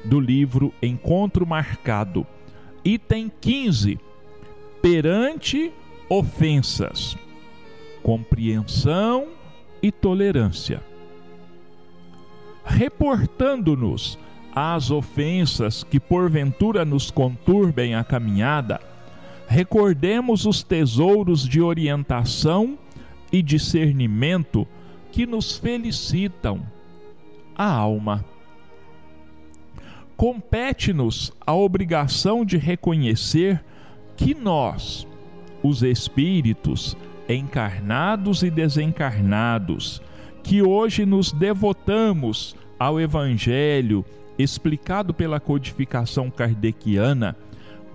do 0.05 0.19
livro 0.19 0.73
Encontro 0.81 1.45
Marcado, 1.47 2.27
item 2.85 3.31
15. 3.41 3.99
Perante 4.81 5.73
ofensas, 6.07 7.17
compreensão 8.03 9.29
e 9.81 9.91
tolerância. 9.91 10.83
Reportando-nos 12.63 14.19
às 14.53 14.91
ofensas 14.91 15.83
que 15.83 15.99
porventura 15.99 16.85
nos 16.85 17.09
conturbem 17.09 17.95
a 17.95 18.03
caminhada, 18.03 18.79
recordemos 19.47 20.45
os 20.45 20.61
tesouros 20.61 21.47
de 21.47 21.61
orientação 21.61 22.77
e 23.31 23.41
discernimento 23.41 24.67
que 25.11 25.25
nos 25.25 25.57
felicitam 25.57 26.61
a 27.55 27.67
alma. 27.67 28.23
Compete-nos 30.17 31.33
a 31.45 31.53
obrigação 31.53 32.45
de 32.45 32.57
reconhecer 32.57 33.61
que 34.15 34.33
nós, 34.33 35.05
os 35.61 35.83
espíritos 35.83 36.95
encarnados 37.27 38.41
e 38.41 38.49
desencarnados, 38.49 40.01
que 40.41 40.61
hoje 40.61 41.05
nos 41.05 41.33
devotamos 41.33 42.55
ao 42.79 42.99
Evangelho 42.99 44.05
explicado 44.37 45.13
pela 45.13 45.39
codificação 45.39 46.29
kardeciana, 46.29 47.35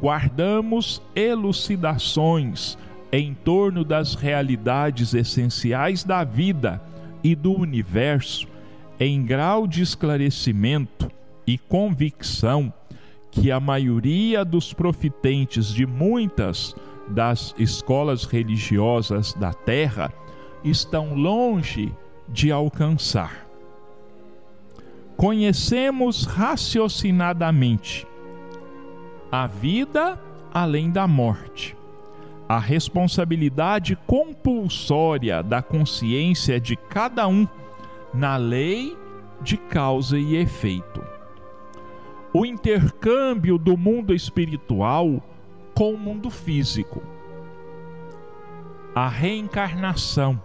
guardamos 0.00 1.00
elucidações 1.14 2.76
em 3.12 3.32
torno 3.32 3.82
das 3.82 4.14
realidades 4.14 5.14
essenciais 5.14 6.04
da 6.04 6.22
vida 6.22 6.82
e 7.24 7.34
do 7.34 7.52
universo 7.52 8.46
em 8.98 9.24
grau 9.24 9.66
de 9.66 9.82
esclarecimento 9.82 11.19
e 11.46 11.58
convicção 11.58 12.72
que 13.30 13.50
a 13.50 13.60
maioria 13.60 14.44
dos 14.44 14.72
profitentes 14.72 15.68
de 15.68 15.86
muitas 15.86 16.74
das 17.08 17.54
escolas 17.58 18.24
religiosas 18.24 19.34
da 19.34 19.52
terra 19.52 20.12
estão 20.64 21.14
longe 21.14 21.92
de 22.28 22.50
alcançar. 22.50 23.46
Conhecemos 25.16 26.24
raciocinadamente 26.24 28.06
a 29.30 29.46
vida 29.46 30.18
além 30.52 30.90
da 30.90 31.06
morte, 31.06 31.76
a 32.48 32.58
responsabilidade 32.58 33.96
compulsória 34.06 35.42
da 35.42 35.62
consciência 35.62 36.58
de 36.58 36.74
cada 36.74 37.28
um 37.28 37.46
na 38.12 38.36
lei 38.36 38.96
de 39.40 39.56
causa 39.56 40.18
e 40.18 40.36
efeito. 40.36 41.19
O 42.32 42.46
intercâmbio 42.46 43.58
do 43.58 43.76
mundo 43.76 44.14
espiritual 44.14 45.22
com 45.74 45.94
o 45.94 45.98
mundo 45.98 46.30
físico. 46.30 47.02
A 48.94 49.08
reencarnação. 49.08 50.40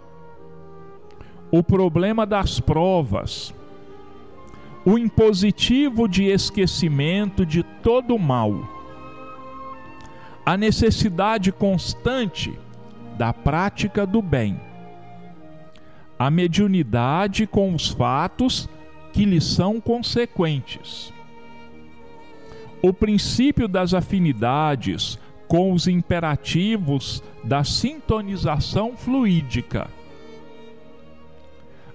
O 1.50 1.62
problema 1.62 2.26
das 2.26 2.58
provas. 2.60 3.54
O 4.84 4.98
impositivo 4.98 6.08
de 6.08 6.24
esquecimento 6.24 7.44
de 7.44 7.62
todo 7.62 8.14
o 8.14 8.18
mal 8.18 8.76
a 10.46 10.56
necessidade 10.56 11.50
constante 11.50 12.56
da 13.18 13.32
prática 13.32 14.06
do 14.06 14.22
bem, 14.22 14.60
a 16.16 16.30
mediunidade 16.30 17.48
com 17.48 17.74
os 17.74 17.88
fatos 17.88 18.68
que 19.12 19.24
lhe 19.24 19.40
são 19.40 19.80
consequentes, 19.80 21.12
o 22.82 22.92
princípio 22.92 23.66
das 23.66 23.94
afinidades 23.94 25.18
com 25.48 25.72
os 25.72 25.86
imperativos 25.86 27.22
da 27.44 27.62
sintonização 27.64 28.96
fluídica, 28.96 29.88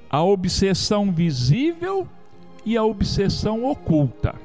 a 0.09 0.23
obsessão 0.23 1.11
visível 1.11 2.07
e 2.65 2.77
a 2.77 2.83
obsessão 2.83 3.65
oculta. 3.65 4.35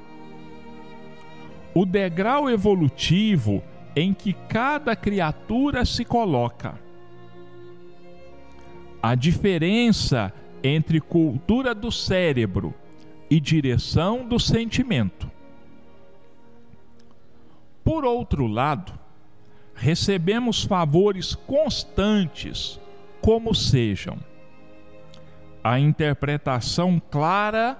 O 1.74 1.84
degrau 1.84 2.48
evolutivo 2.48 3.62
em 3.94 4.12
que 4.12 4.32
cada 4.32 4.94
criatura 4.96 5.84
se 5.84 6.04
coloca. 6.04 6.78
A 9.02 9.14
diferença 9.14 10.32
entre 10.62 11.00
cultura 11.00 11.74
do 11.74 11.92
cérebro 11.92 12.74
e 13.30 13.38
direção 13.40 14.26
do 14.26 14.38
sentimento. 14.38 15.35
Por 17.86 18.04
outro 18.04 18.46
lado, 18.46 18.92
recebemos 19.74 20.64
favores 20.64 21.34
constantes, 21.34 22.78
como 23.22 23.54
sejam 23.54 24.18
a 25.64 25.80
interpretação 25.80 27.00
clara 27.10 27.78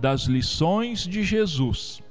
das 0.00 0.22
lições 0.22 1.00
de 1.00 1.22
Jesus 1.22 2.02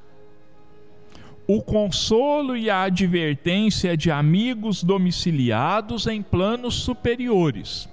o 1.47 1.61
consolo 1.61 2.57
e 2.57 2.69
a 2.69 2.83
advertência 2.83 3.95
de 3.95 4.11
amigos 4.11 4.83
domiciliados 4.83 6.05
em 6.05 6.21
planos 6.21 6.75
superiores. 6.75 7.89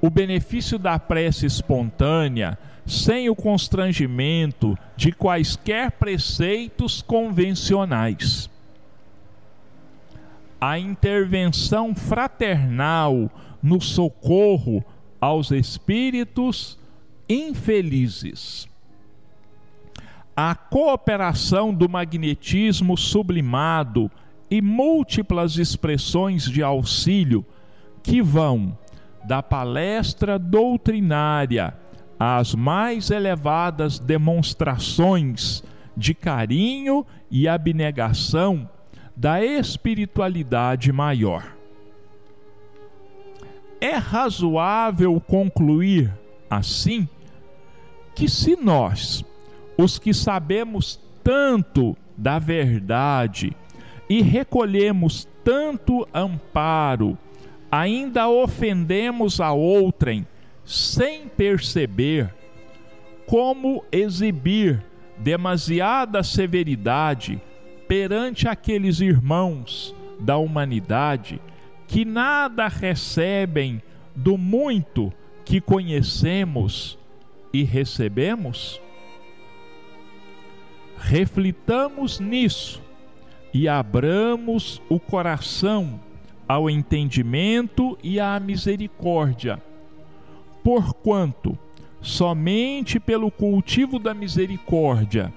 O 0.00 0.10
benefício 0.10 0.76
da 0.76 0.98
prece 0.98 1.46
espontânea, 1.46 2.58
sem 2.88 3.28
o 3.28 3.36
constrangimento 3.36 4.76
de 4.96 5.12
quaisquer 5.12 5.92
preceitos 5.92 7.02
convencionais. 7.02 8.50
A 10.60 10.78
intervenção 10.78 11.94
fraternal 11.94 13.30
no 13.62 13.80
socorro 13.80 14.84
aos 15.20 15.50
espíritos 15.50 16.78
infelizes 17.28 18.68
a 20.40 20.54
cooperação 20.54 21.74
do 21.74 21.88
magnetismo 21.88 22.96
sublimado 22.96 24.08
e 24.48 24.62
múltiplas 24.62 25.56
expressões 25.56 26.44
de 26.44 26.62
auxílio 26.62 27.44
que 28.04 28.22
vão 28.22 28.78
da 29.24 29.42
palestra 29.42 30.38
doutrinária 30.38 31.74
às 32.18 32.54
mais 32.54 33.10
elevadas 33.10 33.98
demonstrações 33.98 35.62
de 35.96 36.14
carinho 36.14 37.06
e 37.30 37.46
abnegação 37.46 38.68
da 39.16 39.44
espiritualidade 39.44 40.92
maior. 40.92 41.56
É 43.80 43.94
razoável 43.94 45.20
concluir, 45.20 46.12
assim, 46.50 47.08
que 48.14 48.28
se 48.28 48.56
nós 48.56 49.24
os 49.76 49.98
que 49.98 50.12
sabemos 50.12 51.00
tanto 51.22 51.96
da 52.16 52.38
verdade 52.38 53.56
e 54.10 54.22
recolhemos 54.22 55.28
tanto 55.44 56.08
amparo, 56.12 57.16
ainda 57.70 58.28
ofendemos 58.28 59.40
a 59.40 59.52
outrem 59.52 60.26
sem 60.68 61.26
perceber 61.28 62.34
como 63.26 63.84
exibir 63.90 64.84
demasiada 65.16 66.22
severidade 66.22 67.40
perante 67.88 68.46
aqueles 68.46 69.00
irmãos 69.00 69.94
da 70.20 70.36
humanidade 70.36 71.40
que 71.86 72.04
nada 72.04 72.68
recebem 72.68 73.82
do 74.14 74.36
muito 74.36 75.12
que 75.44 75.60
conhecemos 75.60 76.98
e 77.52 77.64
recebemos? 77.64 78.80
reflitamos 80.98 82.18
nisso 82.18 82.82
e 83.54 83.68
abramos 83.68 84.82
o 84.88 84.98
coração 84.98 86.00
ao 86.46 86.68
entendimento 86.68 87.96
e 88.02 88.18
à 88.18 88.38
misericórdia, 88.40 89.62
porquanto 90.68 91.58
somente 91.98 93.00
pelo 93.00 93.30
cultivo 93.30 93.98
da 93.98 94.12
misericórdia 94.12 95.32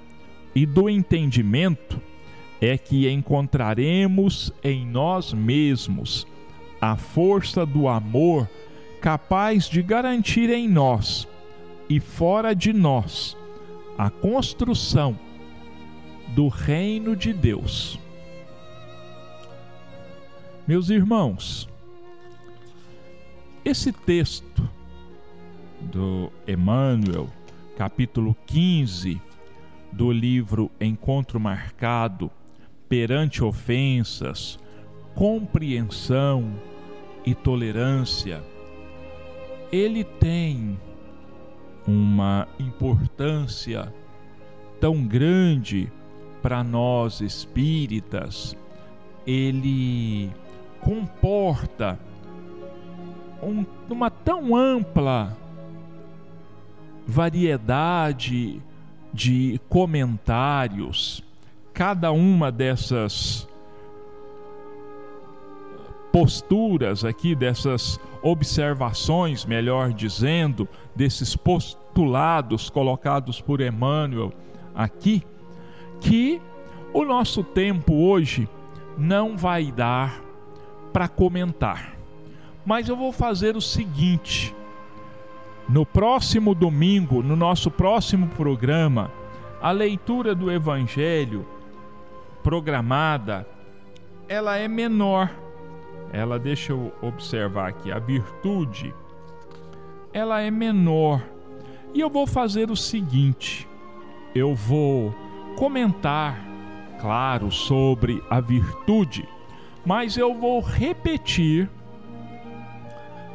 e 0.53 0.65
do 0.65 0.89
entendimento 0.89 2.01
é 2.59 2.77
que 2.77 3.09
encontraremos 3.09 4.51
em 4.61 4.85
nós 4.85 5.33
mesmos 5.33 6.27
a 6.81 6.97
força 6.97 7.65
do 7.65 7.87
amor 7.87 8.45
capaz 8.99 9.69
de 9.69 9.81
garantir 9.81 10.49
em 10.49 10.67
nós 10.67 11.25
e 11.87 11.97
fora 12.01 12.53
de 12.53 12.73
nós 12.73 13.37
a 13.97 14.09
construção 14.09 15.17
do 16.35 16.49
reino 16.49 17.15
de 17.15 17.31
Deus. 17.31 17.97
Meus 20.67 20.89
irmãos, 20.89 21.69
esse 23.63 23.93
texto 23.93 24.69
do 25.81 26.31
Emmanuel, 26.47 27.27
capítulo 27.77 28.35
15 28.45 29.21
do 29.91 30.11
livro 30.11 30.69
Encontro 30.79 31.39
Marcado, 31.39 32.29
perante 32.87 33.43
ofensas, 33.43 34.59
compreensão 35.15 36.53
e 37.25 37.33
tolerância, 37.33 38.43
ele 39.71 40.03
tem 40.03 40.79
uma 41.87 42.47
importância 42.59 43.93
tão 44.79 45.05
grande 45.05 45.91
para 46.41 46.63
nós 46.63 47.21
espíritas, 47.21 48.55
ele 49.25 50.31
comporta 50.79 51.99
um, 53.41 53.65
uma 53.89 54.09
tão 54.09 54.55
ampla 54.55 55.37
variedade 57.07 58.61
de 59.13 59.59
comentários, 59.67 61.23
cada 61.73 62.11
uma 62.11 62.51
dessas 62.51 63.47
posturas 66.11 67.05
aqui, 67.05 67.33
dessas 67.33 67.99
observações, 68.21 69.45
melhor 69.45 69.93
dizendo, 69.93 70.67
desses 70.95 71.35
postulados 71.35 72.69
colocados 72.69 73.41
por 73.41 73.61
Emmanuel 73.61 74.31
aqui, 74.75 75.23
que 75.99 76.41
o 76.93 77.05
nosso 77.05 77.43
tempo 77.43 77.93
hoje 77.93 78.47
não 78.97 79.37
vai 79.37 79.71
dar 79.71 80.21
para 80.91 81.07
comentar. 81.07 81.95
Mas 82.65 82.89
eu 82.89 82.95
vou 82.95 83.11
fazer 83.11 83.55
o 83.55 83.61
seguinte: 83.61 84.53
no 85.71 85.85
próximo 85.85 86.53
domingo, 86.53 87.23
no 87.23 87.33
nosso 87.33 87.71
próximo 87.71 88.27
programa, 88.27 89.09
a 89.61 89.71
leitura 89.71 90.35
do 90.35 90.51
Evangelho 90.51 91.45
programada, 92.43 93.47
ela 94.27 94.57
é 94.57 94.67
menor. 94.67 95.31
Ela, 96.11 96.37
deixa 96.37 96.73
eu 96.73 96.91
observar 97.01 97.69
aqui, 97.69 97.89
a 97.89 97.99
virtude, 97.99 98.93
ela 100.11 100.41
é 100.41 100.51
menor. 100.51 101.23
E 101.93 102.01
eu 102.01 102.09
vou 102.09 102.27
fazer 102.27 102.69
o 102.69 102.75
seguinte: 102.75 103.65
eu 104.35 104.53
vou 104.53 105.15
comentar, 105.55 106.37
claro, 106.99 107.49
sobre 107.49 108.21
a 108.29 108.41
virtude, 108.41 109.25
mas 109.85 110.17
eu 110.17 110.33
vou 110.33 110.59
repetir 110.59 111.69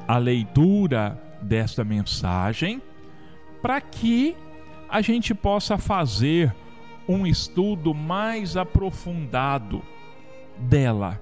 a 0.07 0.19
leitura 0.19 1.26
desta 1.43 1.85
mensagem 1.85 2.83
para 3.63 3.81
que 3.81 4.37
a 4.89 5.01
gente 5.01 5.35
possa 5.35 5.77
fazer 5.77 6.55
um 7.09 7.27
estudo 7.27 7.95
mais 7.95 8.57
aprofundado 8.57 9.83
dela, 10.59 11.21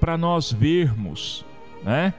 para 0.00 0.16
nós 0.16 0.52
vermos, 0.52 1.44
né, 1.82 2.14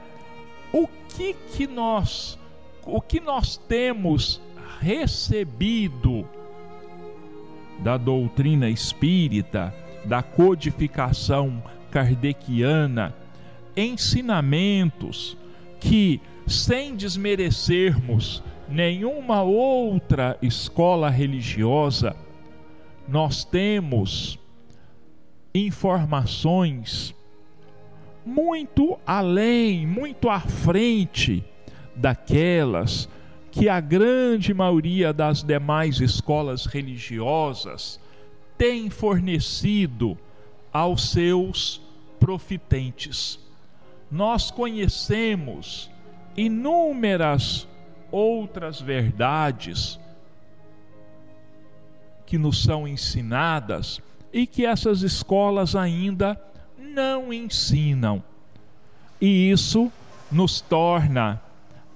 o 0.72 0.86
que 1.08 1.34
que 1.52 1.66
nós 1.66 2.38
o 2.86 3.00
que 3.00 3.18
nós 3.18 3.56
temos 3.56 4.40
recebido 4.80 6.28
da 7.78 7.96
doutrina 7.96 8.68
espírita, 8.68 9.74
da 10.04 10.22
codificação 10.22 11.62
kardeciana, 11.90 13.14
ensinamentos 13.76 15.36
que 15.80 16.20
sem 16.46 16.94
desmerecermos 16.94 18.42
nenhuma 18.68 19.42
outra 19.42 20.38
escola 20.42 21.08
religiosa, 21.10 22.16
nós 23.08 23.44
temos 23.44 24.38
informações 25.54 27.14
muito 28.24 28.98
além, 29.06 29.86
muito 29.86 30.30
à 30.30 30.40
frente 30.40 31.44
daquelas 31.94 33.08
que 33.50 33.68
a 33.68 33.78
grande 33.78 34.52
maioria 34.52 35.12
das 35.12 35.42
demais 35.42 36.00
escolas 36.00 36.66
religiosas 36.66 38.00
tem 38.58 38.90
fornecido 38.90 40.18
aos 40.72 41.10
seus 41.10 41.80
profitentes. 42.18 43.38
Nós 44.10 44.50
conhecemos 44.50 45.90
inúmeras 46.36 47.66
outras 48.10 48.80
verdades 48.80 50.00
que 52.26 52.38
nos 52.38 52.62
são 52.62 52.88
ensinadas 52.88 54.00
e 54.32 54.46
que 54.46 54.64
essas 54.64 55.02
escolas 55.02 55.76
ainda 55.76 56.40
não 56.78 57.30
ensinam. 57.32 58.22
E 59.20 59.50
isso 59.50 59.92
nos 60.30 60.60
torna 60.60 61.42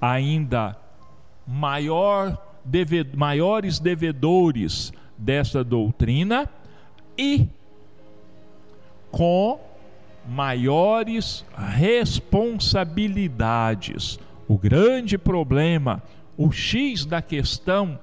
ainda 0.01 0.76
maior, 1.47 2.36
deve, 2.64 3.05
maiores 3.14 3.78
devedores 3.78 4.93
dessa 5.16 5.62
doutrina 5.64 6.49
e 7.16 7.47
com 9.11 9.59
maiores 10.28 11.45
responsabilidades 11.57 14.20
o 14.49 14.57
grande 14.57 15.18
problema, 15.18 16.03
o 16.36 16.51
X 16.51 17.05
da 17.05 17.20
questão 17.20 18.01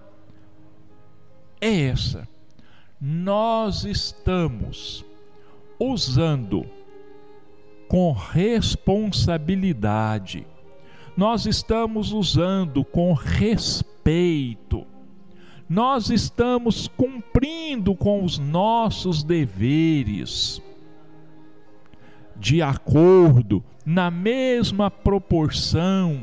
é 1.60 1.88
essa. 1.88 2.28
Nós 3.02 3.84
estamos 3.84 5.04
usando 5.80 6.68
com 7.88 8.12
responsabilidade, 8.12 10.46
nós 11.18 11.48
estamos 11.48 12.12
usando 12.12 12.84
com 12.84 13.14
respeito, 13.14 14.86
nós 15.68 16.12
estamos 16.12 16.88
cumprindo 16.88 17.96
com 17.96 18.24
os 18.24 18.38
nossos 18.38 19.24
deveres 19.24 20.62
de 22.36 22.62
acordo, 22.62 23.64
na 23.86 24.12
mesma 24.12 24.90
proporção 24.92 26.22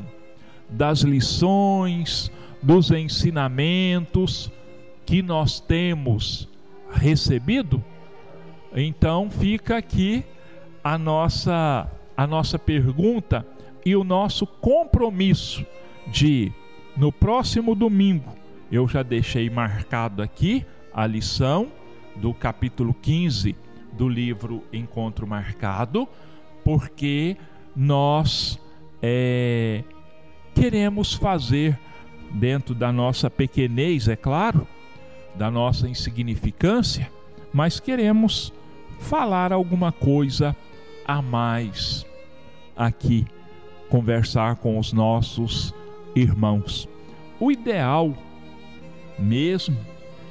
das 0.69 0.99
lições, 1.01 2.31
dos 2.61 2.91
ensinamentos 2.91 4.51
que 5.05 5.21
nós 5.21 5.59
temos 5.59 6.47
recebido? 6.91 7.83
Então 8.75 9.29
fica 9.29 9.77
aqui 9.77 10.23
a 10.83 10.97
nossa 10.97 11.89
a 12.15 12.27
nossa 12.27 12.59
pergunta 12.59 13.45
e 13.83 13.95
o 13.95 14.03
nosso 14.03 14.45
compromisso 14.45 15.65
de 16.07 16.51
no 16.95 17.11
próximo 17.11 17.73
domingo 17.73 18.35
eu 18.71 18.87
já 18.87 19.01
deixei 19.01 19.49
marcado 19.49 20.21
aqui 20.21 20.65
a 20.93 21.07
lição 21.07 21.71
do 22.15 22.33
capítulo 22.33 22.93
15 22.93 23.55
do 23.97 24.07
livro 24.09 24.63
Encontro 24.71 25.27
Marcado, 25.27 26.07
porque 26.63 27.37
nós 27.75 28.59
é, 29.01 29.83
queremos 30.53 31.13
fazer, 31.13 31.79
dentro 32.31 32.73
da 32.73 32.91
nossa 32.91 33.29
pequenez, 33.29 34.07
é 34.07 34.15
claro, 34.15 34.67
da 35.35 35.49
nossa 35.49 35.87
insignificância, 35.87 37.11
mas 37.53 37.79
queremos 37.79 38.51
falar 38.99 39.51
alguma 39.51 39.91
coisa 39.91 40.55
a 41.05 41.21
mais 41.21 42.05
aqui, 42.75 43.25
conversar 43.89 44.55
com 44.55 44.79
os 44.79 44.93
nossos 44.93 45.73
irmãos. 46.15 46.87
O 47.39 47.51
ideal 47.51 48.13
mesmo 49.19 49.77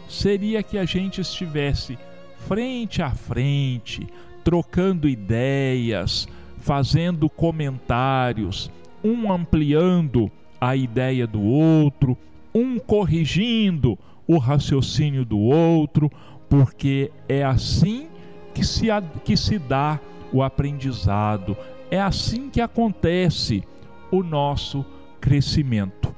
seria 0.08 0.62
que 0.62 0.78
a 0.78 0.84
gente 0.84 1.20
estivesse 1.20 1.98
frente 2.47 3.03
a 3.03 3.11
frente, 3.11 4.07
trocando 4.45 5.09
ideias, 5.09 6.28
fazendo 6.59 7.28
comentários, 7.28 8.70
um 9.03 9.32
ampliando 9.32 10.30
a 10.61 10.76
ideia 10.76 11.26
do 11.26 11.43
outro, 11.43 12.16
um 12.55 12.78
corrigindo 12.78 13.99
o 14.26 14.38
raciocínio 14.38 15.24
do 15.24 15.38
outro, 15.38 16.11
porque 16.49 17.11
é 17.28 17.43
assim 17.43 18.09
que 18.55 18.64
se, 18.64 18.86
que 19.24 19.36
se 19.36 19.59
dá 19.59 19.99
o 20.32 20.43
aprendizado, 20.43 21.57
é 21.90 22.01
assim 22.01 22.49
que 22.49 22.61
acontece 22.61 23.62
o 24.11 24.22
nosso 24.22 24.84
crescimento. 25.20 26.14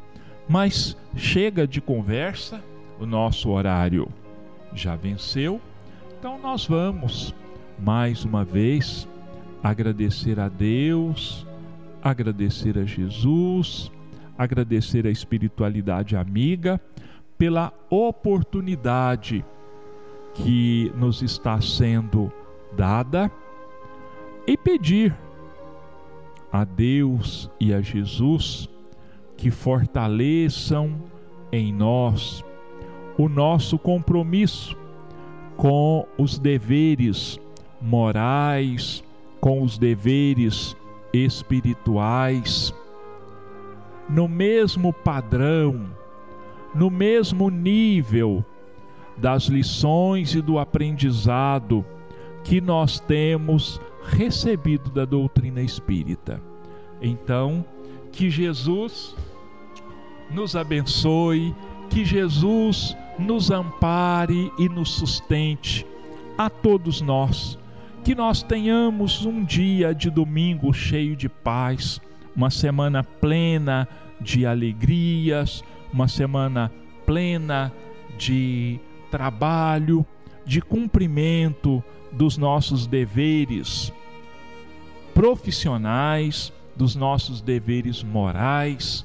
Mas 0.49 0.97
chega 1.17 1.67
de 1.67 1.81
conversa, 1.81 2.63
o 3.01 3.07
nosso 3.07 3.51
horário 3.51 4.09
já 4.75 4.95
venceu, 4.95 5.61
então 6.25 6.39
nós 6.39 6.65
vamos 6.65 7.35
mais 7.79 8.25
uma 8.25 8.47
vez 8.47 9.07
agradecer 9.63 10.41
a 10.41 10.49
Deus, 10.49 11.47
agradecer 12.03 12.79
a 12.79 12.85
Jesus, 12.87 13.93
agradecer 14.39 15.07
a 15.07 15.11
espiritualidade 15.11 16.17
amiga 16.17 16.81
pela 17.37 17.75
oportunidade 17.91 19.45
que 20.33 20.91
nos 20.97 21.21
está 21.21 21.61
sendo 21.61 22.33
dada 22.75 23.31
e 24.47 24.57
pedir 24.57 25.15
a 26.51 26.65
Deus 26.65 27.51
e 27.61 27.75
a 27.75 27.83
Jesus 27.83 28.67
que 29.37 29.51
fortaleçam 29.51 31.03
em 31.53 31.71
nós 31.71 32.43
o 33.19 33.29
nosso 33.29 33.79
compromisso 33.79 34.84
com 35.57 36.07
os 36.19 36.39
deveres 36.39 37.39
morais, 37.81 39.03
com 39.41 39.63
os 39.63 39.79
deveres 39.79 40.77
espirituais, 41.13 42.75
no 44.09 44.29
mesmo 44.29 44.93
padrão, 44.93 45.87
no 46.75 46.91
mesmo 46.91 47.51
nível 47.51 48.45
das 49.17 49.45
lições 49.45 50.35
e 50.35 50.41
do 50.41 50.59
aprendizado 50.59 51.85
que 52.43 52.61
nós 52.61 52.99
temos 52.99 53.81
recebido 54.03 54.91
da 54.91 55.05
doutrina 55.05 55.63
espírita. 55.63 56.41
Então, 57.01 57.65
que 58.13 58.29
Jesus 58.29 59.15
nos 60.31 60.57
abençoe, 60.57 61.55
que 61.89 62.05
Jesus 62.05 62.97
nos 63.19 63.51
ampare 63.51 64.53
e 64.59 64.69
nos 64.69 64.91
sustente 64.91 65.87
a 66.37 66.51
todos 66.51 67.01
nós. 67.01 67.59
Que 68.05 68.15
nós 68.15 68.43
tenhamos 68.43 69.25
um 69.25 69.45
dia 69.45 69.95
de 69.95 70.11
domingo 70.11 70.73
cheio 70.73 71.17
de 71.17 71.29
paz, 71.29 72.01
uma 72.37 72.51
semana 72.51 73.03
plena 73.03 73.89
de 74.21 74.45
alegrias, 74.45 75.65
uma 75.93 76.09
semana 76.09 76.71
plena 77.07 77.73
de 78.19 78.79
trabalho, 79.11 80.05
de 80.45 80.61
cumprimento 80.61 81.83
dos 82.13 82.37
nossos 82.37 82.87
deveres 82.87 83.93
profissionais, 85.15 86.53
dos 86.77 86.97
nossos 86.97 87.41
deveres 87.41 88.03
morais, 88.03 89.05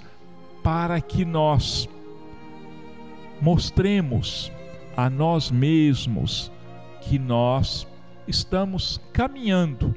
para 0.63 0.99
que 0.99 1.23
nós 1.23 1.87
mostremos 3.41 4.51
a 4.95 5.09
nós 5.09 5.49
mesmos 5.49 6.51
que 7.01 7.17
nós 7.17 7.87
estamos 8.27 8.99
caminhando 9.13 9.95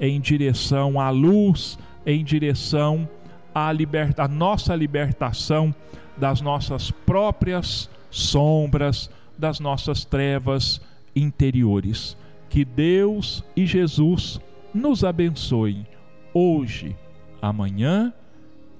em 0.00 0.20
direção 0.20 1.00
à 1.00 1.10
luz, 1.10 1.78
em 2.06 2.24
direção 2.24 3.08
à, 3.54 3.72
liberta, 3.72 4.24
à 4.24 4.28
nossa 4.28 4.74
libertação 4.74 5.74
das 6.16 6.40
nossas 6.40 6.90
próprias 6.90 7.90
sombras, 8.10 9.10
das 9.36 9.60
nossas 9.60 10.04
trevas 10.04 10.80
interiores. 11.14 12.16
Que 12.48 12.64
Deus 12.64 13.44
e 13.56 13.66
Jesus 13.66 14.40
nos 14.72 15.04
abençoem 15.04 15.86
hoje, 16.32 16.96
amanhã 17.42 18.12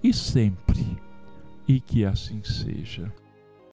e 0.03 0.13
sempre. 0.13 0.85
E 1.67 1.81
que 1.81 2.05
assim 2.05 2.43
seja. 2.45 3.11